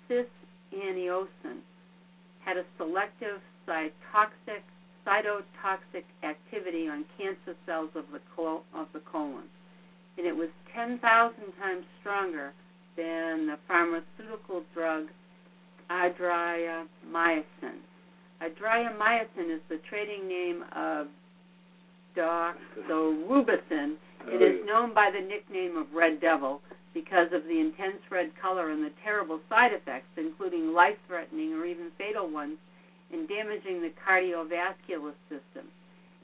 [0.07, 1.59] cis-aniosin,
[2.45, 4.61] had a selective cytotoxic
[5.05, 9.43] cytotoxic activity on cancer cells of the col- of the colon,
[10.17, 10.99] and it was 10,000
[11.59, 12.53] times stronger
[12.97, 15.05] than the pharmaceutical drug
[15.91, 17.77] adriamycin.
[18.41, 21.07] Adriamycin is the trading name of
[22.17, 23.95] doxorubicin.
[24.27, 26.61] It is known by the nickname of Red Devil
[26.93, 31.91] because of the intense red color and the terrible side effects, including life-threatening or even
[31.97, 32.57] fatal ones,
[33.11, 35.69] in damaging the cardiovascular system.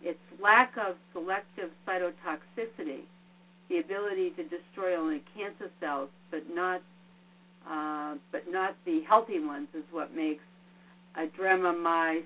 [0.01, 3.01] Its lack of selective cytotoxicity,
[3.69, 6.81] the ability to destroy only cancer cells but not
[7.69, 10.43] uh, but not the healthy ones, is what makes
[11.15, 12.23] adremamycin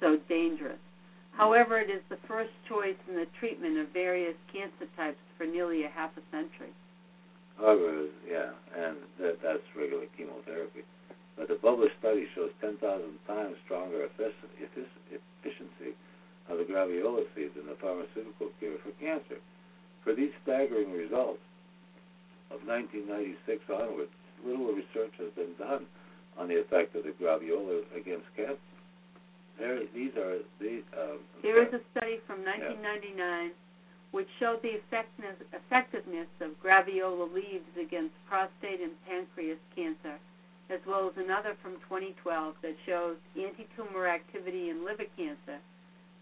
[0.00, 0.78] so dangerous.
[1.36, 5.84] However, it is the first choice in the treatment of various cancer types for nearly
[5.84, 6.72] a half a century.
[7.60, 10.80] Oh, However, yeah, and that, that's regular chemotherapy.
[11.36, 12.80] But the published study shows 10,000
[13.28, 15.92] times stronger effic- effic- efficiency
[16.48, 19.36] of the graviola seed than the pharmaceutical cure for cancer.
[20.04, 21.44] For these staggering results
[22.50, 24.12] of 1996 onwards,
[24.44, 25.84] little research has been done
[26.38, 28.75] on the effect of the graviola against cancer.
[29.58, 30.82] There, these are these.
[30.92, 33.52] Um, There is a study from 1999
[34.12, 40.16] which showed the effectiveness, effectiveness of graviola leaves against prostate and pancreas cancer,
[40.70, 45.60] as well as another from 2012 that shows anti-tumor activity in liver cancer.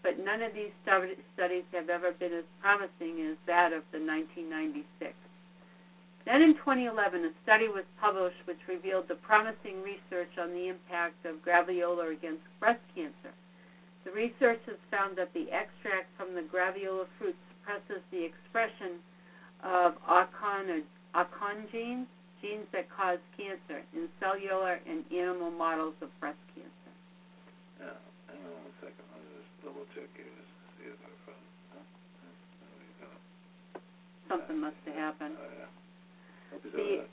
[0.03, 5.15] But none of these studies have ever been as promising as that of the 1996.
[6.25, 11.23] Then in 2011, a study was published which revealed the promising research on the impact
[11.23, 13.29] of graviola against breast cancer.
[14.05, 18.97] The researchers found that the extract from the graviola fruit suppresses the expression
[19.61, 20.85] of ARCON
[21.71, 22.09] genes,
[22.41, 26.91] genes that cause cancer, in cellular and animal models of breast cancer.
[27.81, 27.97] Yeah,
[28.29, 29.05] hang on one second.
[29.13, 30.25] Me just double check here.
[30.25, 31.45] Just to see if I found.
[31.73, 31.85] Huh?
[32.61, 33.09] There we go.
[34.29, 35.37] Something must have happened.
[35.37, 35.69] Oh yeah.
[36.73, 37.05] The-.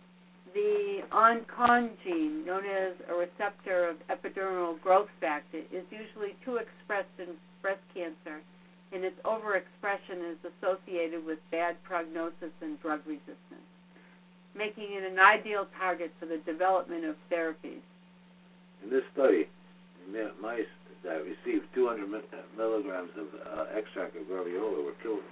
[0.55, 7.17] The ONCON gene, known as a receptor of epidermal growth factor, is usually too expressed
[7.19, 8.45] in breast cancer,
[8.93, 13.65] and its overexpression is associated with bad prognosis and drug resistance,
[14.55, 17.81] making it an ideal target for the development of therapies.
[18.85, 19.49] In this study,
[20.43, 20.69] mice
[21.05, 22.07] that received 200
[22.57, 25.23] milligrams of uh, extract of graviola were killed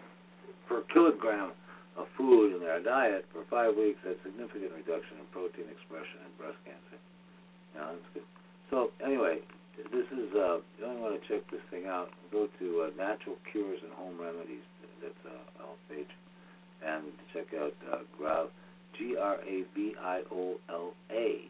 [0.69, 1.53] per kilogram
[1.97, 6.31] of food in their diet for five weeks had significant reduction in protein expression in
[6.39, 6.99] breast cancer.
[7.75, 8.27] Yeah, that's good.
[8.71, 9.43] So anyway,
[9.91, 12.11] this is uh, you only want to check this thing out.
[12.31, 14.63] Go to uh, Natural Cures and Home Remedies.
[15.03, 16.13] That's uh, page,
[16.87, 18.49] and check out uh, Grav,
[18.97, 21.49] G R A V I O L A,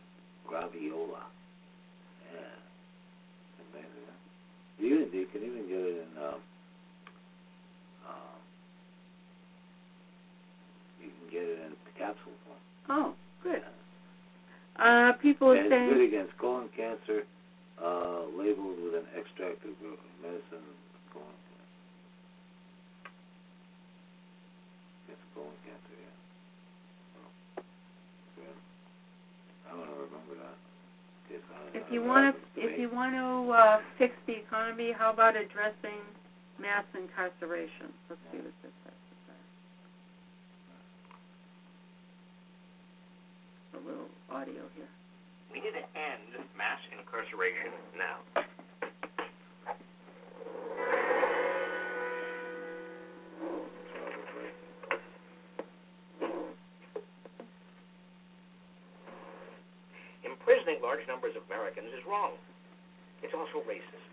[0.48, 1.26] Graviola.
[2.32, 2.56] Yeah,
[3.74, 4.16] amazing.
[4.78, 6.22] You, you can even get it in.
[6.22, 6.38] Uh,
[11.02, 12.60] you can get it in capsule form.
[12.88, 13.62] Oh, good.
[14.80, 17.24] Uh, people are And it's good against colon cancer,
[17.76, 20.64] uh, labeled with an extract of uh, medicine
[21.12, 21.68] colon cancer.
[25.34, 27.62] Colon cancer, yeah.
[28.40, 28.56] Good.
[29.68, 30.56] I want to remember that.
[31.28, 34.92] in case I- if you want to, if you want to uh, fix the economy,
[34.96, 36.00] how about addressing
[36.58, 37.92] mass incarceration?
[38.08, 39.38] Let's see what this has to say.
[43.70, 44.90] A little audio here.
[45.52, 48.18] We need to end this mass incarceration now.
[60.26, 62.34] Imprisoning large numbers of Americans is wrong.
[63.22, 64.10] It's also racist.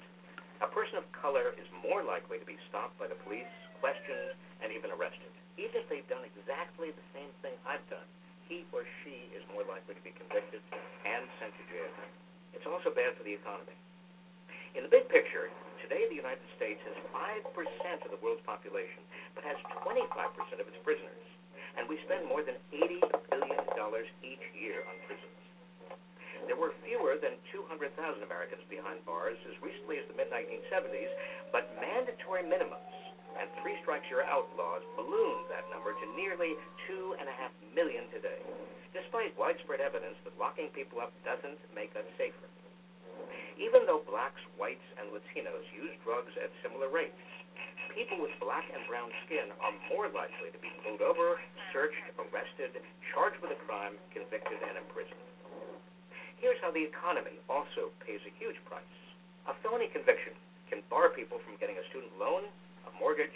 [0.62, 3.49] A person of color is more likely to be stopped by the police,
[3.82, 5.34] questioned, and even arrested.
[5.58, 8.05] Even if they've done exactly the same thing I've done,
[8.48, 10.64] he or she is more likely to be convicted
[11.04, 11.91] and sent to jail.
[12.56, 13.76] It's also bad for the economy.
[14.76, 15.52] In the big picture,
[15.84, 17.43] today the United States has 5%
[18.04, 19.04] of the world's population,
[19.36, 20.08] but has 25%
[20.60, 21.26] of its prisoners.
[21.76, 23.62] And we spend more than $80 billion
[24.26, 25.38] each year on prisons.
[26.48, 27.91] There were fewer than 200,000
[28.24, 31.12] Americans behind bars as recently as the mid 1970s,
[31.52, 32.97] but mandatory minimums
[33.38, 36.58] and three strikes you're out laws ballooned that number to nearly
[36.90, 38.42] two and a half million today,
[38.92, 42.50] despite widespread evidence that locking people up doesn't make us safer.
[43.58, 47.18] Even though blacks, whites, and Latinos use drugs at similar rates,
[47.98, 51.42] people with black and brown skin are more likely to be pulled over,
[51.74, 52.78] searched, arrested,
[53.14, 55.26] charged with a crime, convicted, and imprisoned.
[56.38, 58.86] Here's how the economy also pays a huge price.
[59.50, 60.38] A felony conviction
[60.70, 62.46] can bar people from getting a student loan,
[62.88, 63.36] a mortgage,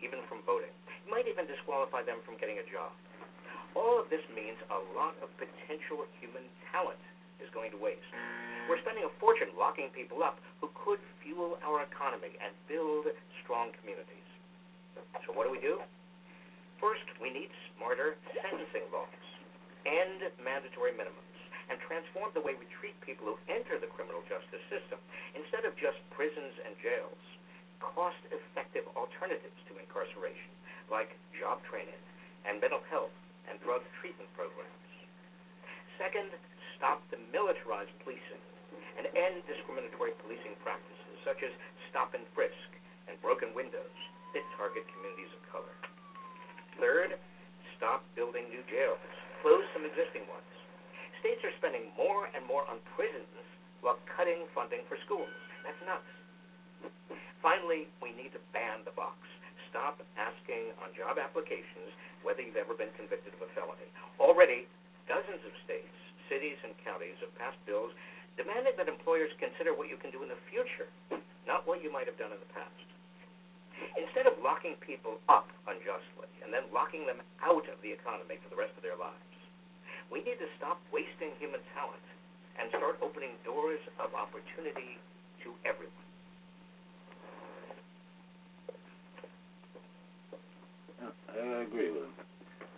[0.00, 0.72] even from voting.
[1.04, 2.92] It might even disqualify them from getting a job.
[3.76, 7.00] All of this means a lot of potential human talent
[7.44, 8.08] is going to waste.
[8.72, 13.12] We're spending a fortune locking people up who could fuel our economy and build
[13.44, 14.24] strong communities.
[15.28, 15.84] So what do we do?
[16.80, 19.12] First, we need smarter sentencing laws,
[19.84, 21.36] end mandatory minimums,
[21.68, 25.00] and transform the way we treat people who enter the criminal justice system.
[25.36, 27.20] Instead of just prisons and jails,
[27.80, 30.52] cost effective alternatives to incarceration,
[30.88, 31.98] like job training
[32.48, 33.14] and mental health
[33.50, 34.86] and drug treatment programs.
[35.96, 36.28] Second,
[36.76, 38.42] stop the militarized policing
[39.00, 41.52] and end discriminatory policing practices such as
[41.90, 42.70] stop and frisk
[43.08, 43.96] and broken windows
[44.36, 45.74] that target communities of color.
[46.76, 47.16] Third,
[47.76, 49.00] stop building new jails,
[49.40, 50.48] close some existing ones.
[51.24, 53.40] States are spending more and more on prisons
[53.80, 55.32] while cutting funding for schools.
[55.64, 56.06] That's nuts.
[57.42, 59.16] Finally, we need to ban the box.
[59.70, 61.92] Stop asking on job applications
[62.24, 63.86] whether you've ever been convicted of a felony.
[64.18, 64.66] Already,
[65.06, 65.92] dozens of states,
[66.26, 67.92] cities, and counties have passed bills
[68.36, 70.88] demanding that employers consider what you can do in the future,
[71.48, 72.88] not what you might have done in the past.
[73.96, 78.48] Instead of locking people up unjustly and then locking them out of the economy for
[78.48, 79.36] the rest of their lives,
[80.12, 82.04] we need to stop wasting human talent
[82.60, 84.96] and start opening doors of opportunity
[85.44, 86.05] to everyone.
[91.30, 92.12] I agree with him.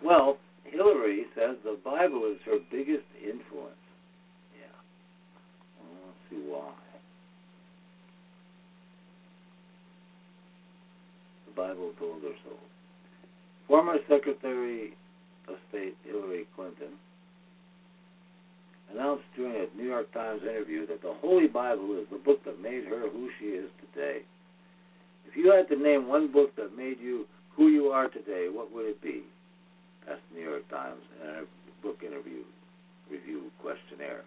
[0.03, 3.75] Well, Hillary says the Bible is her biggest influence.
[4.55, 4.75] Yeah.
[5.79, 6.71] Well, let's see why.
[11.47, 12.51] The Bible told her so.
[13.67, 14.93] Former Secretary
[15.47, 16.97] of State Hillary Clinton
[18.91, 22.61] announced during a New York Times interview that the Holy Bible is the book that
[22.61, 24.19] made her who she is today.
[25.27, 27.25] If you had to name one book that made you
[27.55, 29.23] who you are today, what would it be?
[30.09, 31.43] Asked the New York Times in a
[31.83, 32.43] book interview
[33.11, 34.23] review questionnaire.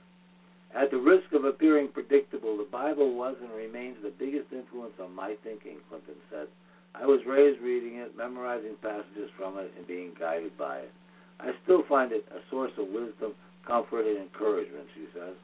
[0.74, 5.14] At the risk of appearing predictable, the Bible was and remains the biggest influence on
[5.14, 6.48] my thinking, Clinton said.
[6.94, 10.92] I was raised reading it, memorizing passages from it, and being guided by it.
[11.40, 13.32] I still find it a source of wisdom,
[13.66, 15.34] comfort, and encouragement, she says.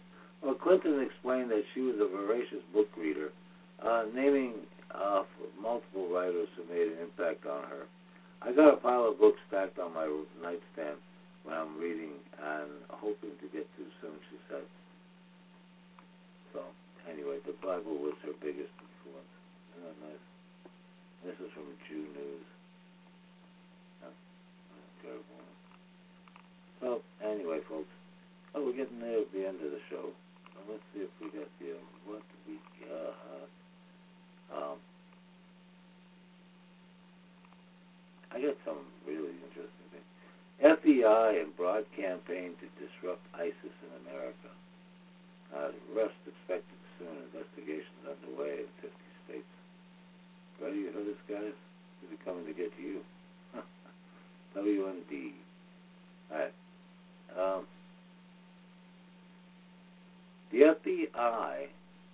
[0.43, 3.31] Well, Clinton explained that she was a voracious book reader,
[3.85, 4.55] uh, naming
[4.95, 5.23] uh,
[5.61, 7.85] multiple writers who made an impact on her.
[8.41, 10.07] I got a pile of books stacked on my
[10.41, 10.99] nightstand
[11.43, 14.65] when I'm reading and hoping to get to soon, she said.
[16.53, 16.63] So,
[17.11, 19.33] anyway, the Bible was her biggest influence.
[19.75, 20.25] Isn't that nice?
[21.27, 22.47] This is from Jew News.
[25.03, 25.41] Terrible.
[26.81, 27.91] So, anyway, folks.
[28.55, 30.11] Oh, we're getting at the end of the show.
[30.69, 33.49] Let's see if we got the, what we got.
[34.53, 34.79] Um,
[38.33, 40.09] I got some really interesting things.
[40.61, 44.51] FBI and broad campaign to disrupt ISIS in America.
[45.55, 47.25] Uh, arrest expected soon.
[47.33, 48.93] Investigations underway in 50
[49.27, 49.53] states.
[50.61, 51.57] Ready know this, guys?
[52.05, 53.01] Is coming to get you?
[54.57, 55.33] WMD.
[56.31, 56.55] All right.
[57.39, 57.67] Um,
[60.53, 61.69] the FBI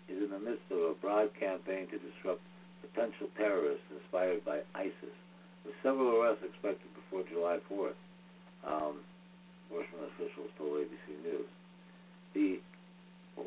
[0.09, 2.43] is in the midst of a broad campaign to disrupt
[2.81, 5.17] potential terrorists inspired by ISIS,
[5.65, 7.99] with several arrests expected before July 4th.
[8.65, 9.01] Um,
[9.75, 11.51] enforcement officials told ABC News.
[12.35, 12.61] The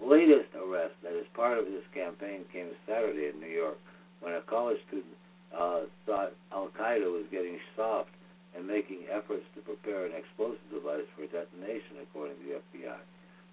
[0.04, 3.78] latest arrest that is part of this campaign came Saturday in New York
[4.20, 5.16] when a college student
[5.56, 8.10] uh, thought Al Qaeda was getting soft
[8.56, 13.00] and making efforts to prepare an explosive device for detonation, according to the FBI.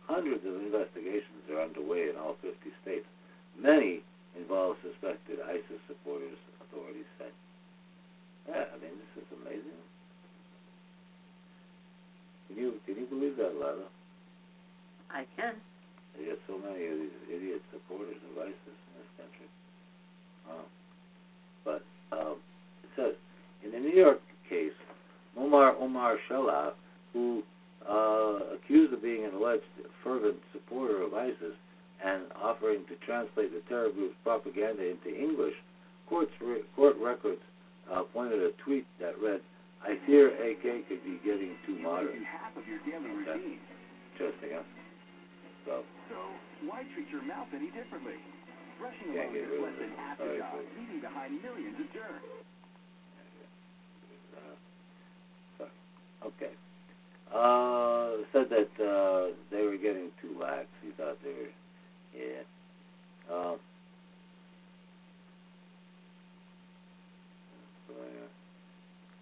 [0.07, 3.09] Hundreds of investigations are underway in all 50 states.
[3.57, 4.05] Many
[4.36, 7.32] involve suspected ISIS supporters, authorities said.
[8.48, 9.80] Yeah, I mean, this is amazing.
[12.48, 13.88] Can you can you believe that, Lana?
[15.11, 15.55] I can.
[16.20, 19.48] You got so many of these idiot supporters of ISIS in this country.
[20.50, 20.66] Oh.
[21.64, 21.82] But
[22.12, 22.36] um,
[22.84, 23.14] it says
[23.64, 24.76] in the New York case,
[25.38, 26.74] Omar Omar Saleh,
[27.12, 27.42] who
[27.89, 29.64] uh, accused of being an alleged
[30.03, 31.55] fervent supporter of ISIS
[32.05, 35.55] and offering to translate the terror group's propaganda into English,
[36.09, 37.41] courts re- court records
[37.93, 39.41] uh, pointed a tweet that read,
[39.82, 43.32] "I fear AK could be getting too modern." half of your daily Okay.
[43.32, 43.61] routine.
[44.12, 44.62] Interesting, huh?
[45.64, 46.16] So, So
[46.68, 48.16] why treat your mouth any differently?
[48.78, 52.24] Brushing get is less than half the job, leaving behind millions of germs.
[55.61, 56.53] uh, okay.
[57.35, 60.66] Uh, said that uh, they were getting too lax.
[60.82, 61.53] He thought they were,
[62.14, 63.35] yeah.
[63.35, 63.59] Um.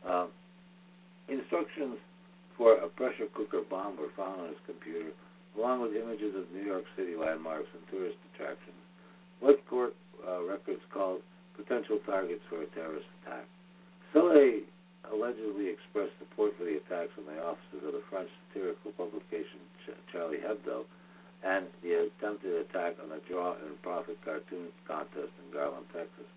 [0.05, 0.29] Um,
[1.29, 1.97] instructions
[2.59, 5.11] for a pressure cooker bomb were found on his computer,
[5.57, 8.77] along with images of New York City landmarks and tourist attractions.
[9.41, 9.95] What court
[10.27, 11.21] uh, records called
[11.57, 13.45] potential targets for a terrorist attack.
[14.13, 14.65] Saleh
[15.11, 19.99] allegedly expressed support for the attacks on the offices of the French satirical publication Ch-
[20.13, 20.87] Charlie Hebdo
[21.43, 26.29] and the attempted attack on the Draw and Prophet cartoon contest in Garland, Texas.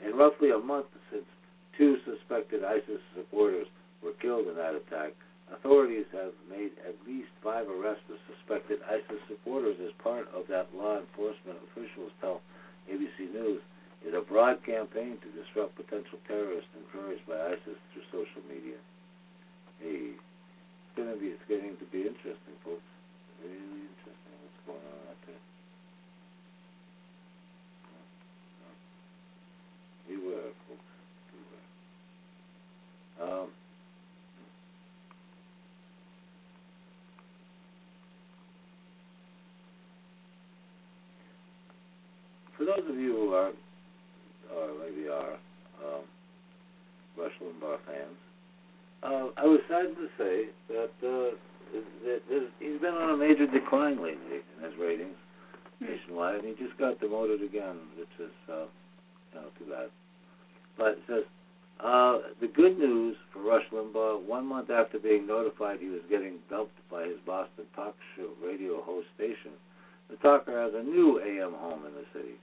[0.00, 1.28] In roughly a month since
[1.76, 3.68] two suspected ISIS supporters
[4.02, 5.12] were killed in that attack,
[5.52, 10.72] authorities have made at least five arrests of suspected ISIS supporters as part of that
[10.74, 12.40] law enforcement officials tell
[12.88, 13.60] ABC News
[14.06, 18.76] is a broad campaign to disrupt potential terrorists encouraged by ISIS through social media.
[19.80, 22.84] Hey, it's gonna be it's getting to be interesting, folks.
[23.40, 25.40] Really interesting what's going on out there.
[30.08, 30.90] Beware, folks.
[31.32, 31.64] Beware.
[33.24, 33.48] Um,
[42.56, 43.52] for those of you who are,
[44.56, 45.34] or maybe are,
[45.82, 46.04] um,
[47.18, 48.18] Rush Limbaugh fans,
[49.02, 51.36] uh, I was saddened to say that, uh,
[52.04, 55.16] that that he's been on a major decline lately in his ratings
[55.80, 58.66] nationwide, and he just got demoted again, which is, uh,
[59.32, 59.90] you know, too bad.
[60.78, 61.24] But it says,
[61.80, 66.38] uh, the good news for Rush Limbaugh, one month after being notified he was getting
[66.48, 69.52] dumped by his Boston talk show radio host station,
[70.08, 72.38] the talker has a new AM home in the city.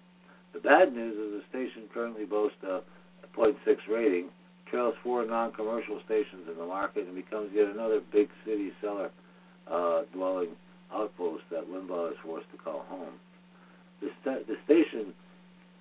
[0.54, 2.82] The bad news is the station currently boasts a
[3.36, 3.56] 0.6
[3.90, 4.30] rating,
[4.70, 9.10] trails four non-commercial stations in the market, and becomes yet another big city cellar
[9.70, 10.50] uh, dwelling
[10.94, 13.16] outpost that Limbaugh is forced to call home.
[14.02, 15.14] The, sta- the station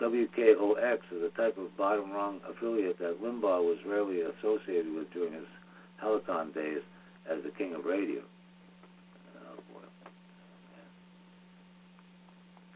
[0.01, 5.33] WKOX is a type of bottom rung affiliate that Limbaugh was rarely associated with during
[5.33, 5.45] his
[6.03, 6.81] Helicon days
[7.31, 8.21] as the king of radio.
[9.37, 9.85] Oh boy.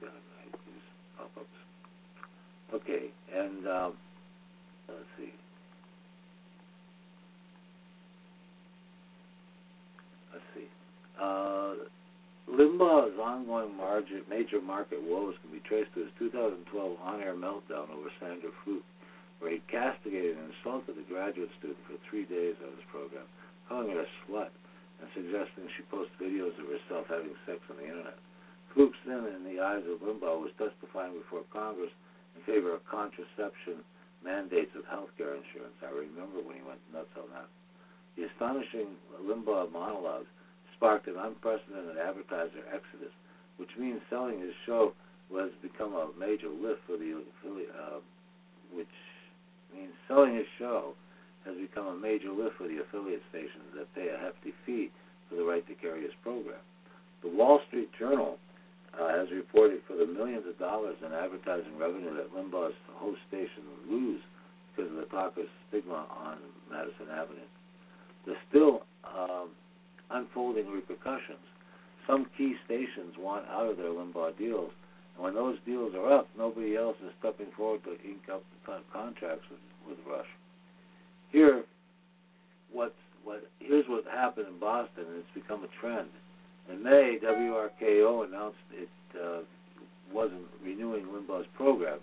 [0.01, 0.87] God, I hate these
[1.17, 1.49] pop-ups.
[2.75, 3.93] Okay, and um,
[4.91, 5.31] let's see.
[10.35, 10.67] Let's see.
[11.15, 11.87] Uh,
[12.51, 16.67] Limbaugh's ongoing margin, major market woes can be traced to his 2012
[16.99, 18.83] on-air meltdown over Sandra Fluke,
[19.39, 23.31] where he castigated and insulted a graduate student for three days on his program,
[23.71, 24.51] calling her a slut
[24.99, 28.19] and suggesting she post videos of herself having sex on the internet.
[28.75, 31.95] Fluke's then, in the eyes of Limbaugh, was testifying before Congress
[32.37, 33.83] in favor of contraception
[34.25, 35.77] mandates of health care insurance.
[35.85, 37.49] I remember when he went nuts on that.
[38.17, 40.31] The astonishing Limbaugh monologues
[40.77, 43.13] sparked an unprecedented advertiser exodus,
[43.59, 44.95] which means selling his show
[45.31, 48.01] was become a major lift for the uh,
[48.73, 48.95] which
[49.75, 50.95] means selling his show
[51.45, 54.91] has become a major lift for the affiliate stations that pay a hefty fee
[55.29, 56.61] for the right to carry his program.
[57.23, 58.39] The Wall Street Journal
[59.01, 63.63] uh, has reported for the millions of dollars in advertising revenue that Limbaugh's host station
[63.89, 64.21] lose
[64.75, 66.39] because of the talker's stigma on
[66.71, 67.49] Madison Avenue.
[68.27, 69.51] The still um,
[70.11, 71.43] unfolding repercussions.
[72.07, 74.71] Some key stations want out of their Limbaugh deals,
[75.15, 78.43] and when those deals are up, nobody else is stepping forward to ink up
[78.93, 80.27] contracts with, with Rush.
[81.33, 81.65] Here,
[82.73, 86.09] what's what here's what happened in Boston, and it's become a trend.
[86.71, 89.41] In May, WRKO announced it uh,
[90.13, 91.99] wasn't renewing Limbaugh's program,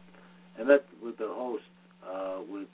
[0.58, 1.64] and that with the host,
[2.08, 2.68] uh, with,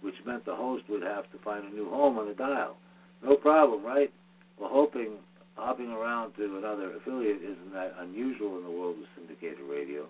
[0.00, 2.76] which meant the host would have to find a new home on the dial.
[3.22, 4.12] No problem, right?
[4.58, 5.18] Well, hoping
[5.56, 10.06] hopping around to another affiliate isn't that unusual in the world of syndicated radio.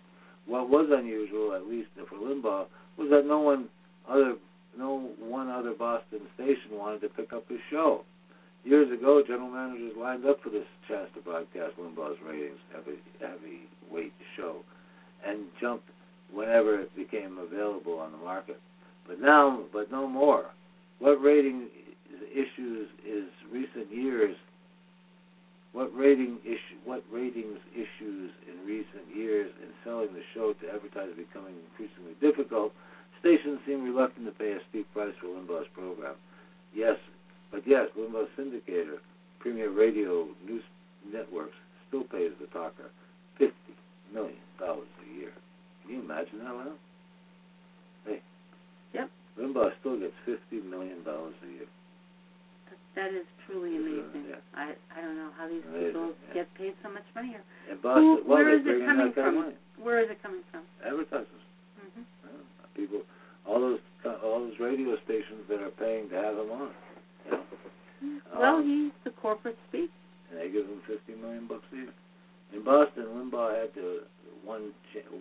[0.46, 3.68] What was unusual, at least for Limbaugh, was that no one
[4.08, 4.34] other,
[4.78, 8.02] no one other Boston station wanted to pick up his show.
[8.64, 14.12] Years ago, general managers lined up for this chance to broadcast Limbaugh's ratings, heavy, heavyweight
[14.36, 14.60] show,
[15.26, 15.88] and jumped
[16.32, 18.60] whenever it became available on the market.
[19.06, 20.46] But now, but no more.
[21.00, 21.68] What rating
[22.32, 24.36] issues is recent years?
[25.72, 26.78] What rating issue?
[26.84, 32.72] What ratings issues in recent years in selling the show to advertisers becoming increasingly difficult?
[33.18, 36.14] Stations seem reluctant to pay a steep price for Limbaugh's program.
[36.74, 36.96] Yes,
[37.52, 38.96] but yes, Limbaugh syndicator,
[39.38, 40.62] Premiere Radio News
[41.12, 41.54] Networks,
[41.88, 42.90] still pays the talker
[43.38, 43.74] fifty
[44.12, 45.32] million dollars a year.
[45.84, 46.72] Can you imagine that, Lana?
[48.06, 48.20] Hey.
[48.94, 49.10] Yep.
[49.38, 51.68] Limbaugh still gets fifty million dollars a year.
[52.94, 54.28] That is truly amazing.
[54.28, 54.36] Yeah.
[54.54, 56.34] I I don't know how these Amazing, people yeah.
[56.44, 57.32] get paid so much money.
[57.36, 59.34] Or And Boston, Who, well, where is it coming from?
[59.34, 59.56] money.
[59.80, 60.60] Where is it coming from?
[60.84, 61.44] Advertisers.
[61.80, 62.04] Mm-hmm.
[62.04, 62.68] Yeah.
[62.76, 63.00] People,
[63.48, 63.80] all those
[64.22, 66.70] all those radio stations that are paying to have them on.
[67.30, 67.42] Know?
[68.34, 69.90] Well, Um, he's the corporate speak.
[70.30, 71.92] and they give him fifty million bucks a year.
[72.52, 74.04] In Boston, Limbaugh had to
[74.44, 74.72] one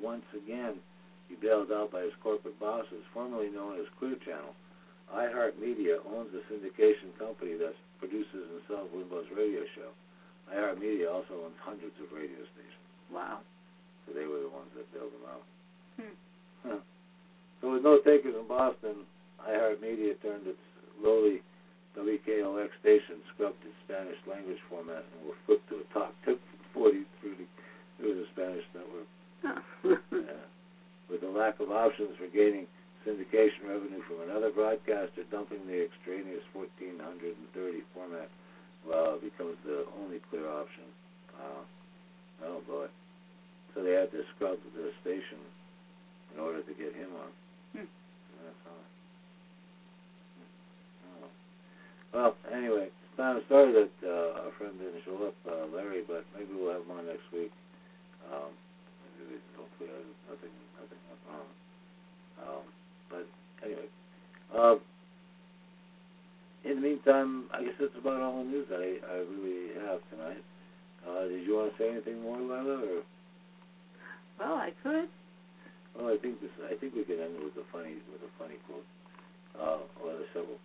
[0.02, 0.80] once again
[1.30, 4.56] be bailed out by his corporate bosses, formerly known as Clear Channel.
[5.14, 9.92] iHeartMedia owns a syndication company that produces and sells Limbaugh's radio show.
[10.52, 13.40] iHeartMedia also owns hundreds of radio stations, Wow.
[14.06, 15.44] so they were the ones that bailed him out.
[16.00, 16.16] Hmm.
[16.68, 16.80] Huh.
[17.62, 19.06] So with no takers in Boston,
[19.48, 20.60] iHeartMedia turned its
[21.00, 21.42] lowly
[21.98, 26.40] WKOX station, scrubbed its Spanish language format, and will flip to a top tip
[26.74, 27.48] from 40 through the,
[28.00, 29.10] through the Spanish network.
[30.12, 30.46] Yeah.
[31.10, 32.68] With the lack of options for gaining
[33.04, 38.30] syndication revenue from another broadcaster, dumping the extraneous 1430 format
[38.88, 40.84] well, becomes the only clear option.
[41.38, 41.62] Wow.
[42.44, 42.88] Oh boy.
[43.74, 45.38] So they had to scrub the station
[46.34, 47.32] in order to get him on.
[47.74, 47.90] Hmm.
[48.44, 48.86] That's all.
[51.24, 51.30] Oh.
[52.14, 56.52] Well, anyway, of sorry that uh, our friend didn't show up, uh, Larry, but maybe
[56.58, 57.52] we'll have him on next week.
[58.28, 58.52] Um,
[59.20, 61.50] maybe we, hopefully uh, nothing, nothing went wrong.
[62.42, 62.64] Um,
[63.08, 63.26] but
[63.64, 63.88] anyway,
[64.58, 64.80] um,
[66.66, 70.44] in the meantime, I guess that's about all the news I, I really have tonight.
[71.08, 73.02] Uh, did you want to say anything more, Lila, or?
[74.40, 75.10] well, I could.
[75.96, 76.52] Well, I think this.
[76.66, 78.88] I think we could end with a funny with a funny quote,
[79.60, 80.58] uh, or several.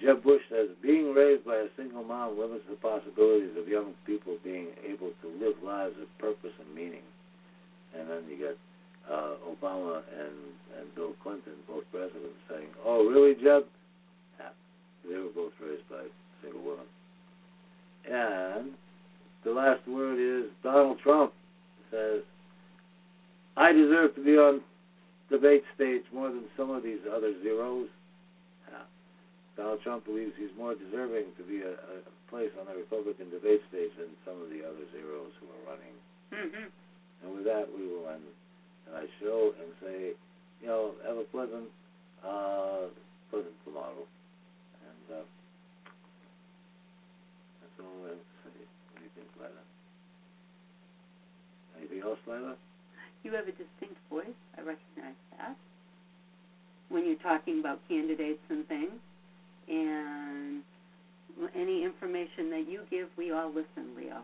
[0.00, 4.36] Jeb Bush says, "Being raised by a single mom limits the possibilities of young people
[4.42, 7.04] being able to live lives of purpose and meaning."
[7.96, 8.56] And then you got
[9.12, 10.36] uh, Obama and
[10.78, 13.64] and Bill Clinton, both presidents, saying, "Oh, really, Jeb?"
[14.40, 14.50] Yeah,
[15.08, 16.04] they were both raised by
[16.42, 16.86] single women.
[18.10, 18.74] And
[19.44, 21.32] the last word is Donald Trump
[21.94, 22.22] says,
[23.56, 24.60] I deserve to be on
[25.30, 27.88] debate stage more than some of these other zeros.
[29.56, 31.96] Donald Trump believes he's more deserving to be a, a
[32.30, 35.94] place on the Republican debate stage than some of the other zeros who are running.
[36.34, 36.66] hmm
[37.22, 38.26] And with that, we will end
[38.86, 39.98] tonight's show and say,
[40.60, 41.70] you know, have a pleasant,
[42.26, 42.90] uh,
[43.30, 44.02] pleasant tomorrow.
[44.82, 45.26] And uh,
[47.62, 48.58] that's all I have to say.
[48.90, 49.64] What do you think, Lana?
[52.04, 52.54] else, Lila?
[53.24, 54.36] You have a distinct voice.
[54.58, 55.56] I recognize that.
[56.90, 59.00] When you're talking about candidates and things,
[59.68, 60.62] and
[61.56, 64.22] any information that you give, we all listen, Leo.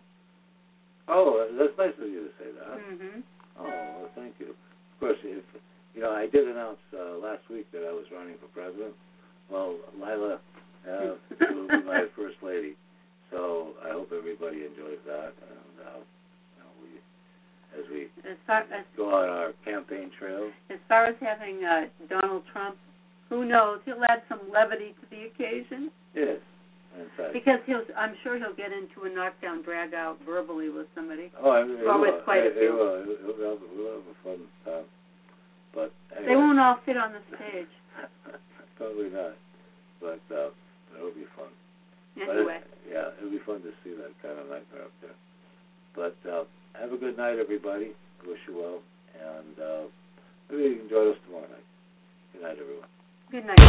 [1.09, 2.79] Oh, that's nice of you to say that.
[2.79, 3.23] Mhm.
[3.59, 4.51] Oh, well, thank you.
[4.51, 5.45] Of course, if
[5.95, 8.95] you know, I did announce uh, last week that I was running for president.
[9.51, 10.39] Well, Lila
[10.89, 11.15] uh,
[11.51, 12.77] will be my first lady,
[13.31, 15.35] so I hope everybody enjoys that.
[15.43, 16.91] And uh, you know, we,
[17.81, 20.51] as we As far as go on our campaign trail.
[20.71, 22.77] as far as having uh, Donald Trump,
[23.31, 23.81] who knows?
[23.87, 26.43] He'll add some levity to the occasion Yes,
[27.33, 27.87] because he'll.
[27.97, 31.31] I'm sure he'll get into a knockdown, drag out verbally with somebody.
[31.39, 32.01] Oh, I mean, it will.
[32.01, 32.67] with quite a few.
[32.67, 32.95] It will.
[32.99, 34.87] It will, we'll, have, we'll have a fun time.
[35.73, 36.35] But anyway.
[36.35, 37.71] They won't all fit on the stage
[38.77, 39.39] Probably not.
[40.03, 40.51] But uh,
[40.99, 41.55] it'll be fun.
[42.19, 42.59] Anyway.
[42.59, 45.15] it, yeah, it'll be fun to see that kind of nightmare up there.
[45.95, 47.95] But uh, have a good night, everybody.
[48.27, 48.81] Wish you well,
[49.15, 49.85] and uh,
[50.51, 51.69] maybe you can join us tomorrow night.
[52.35, 52.91] Good night, everyone.
[53.31, 53.61] Good night.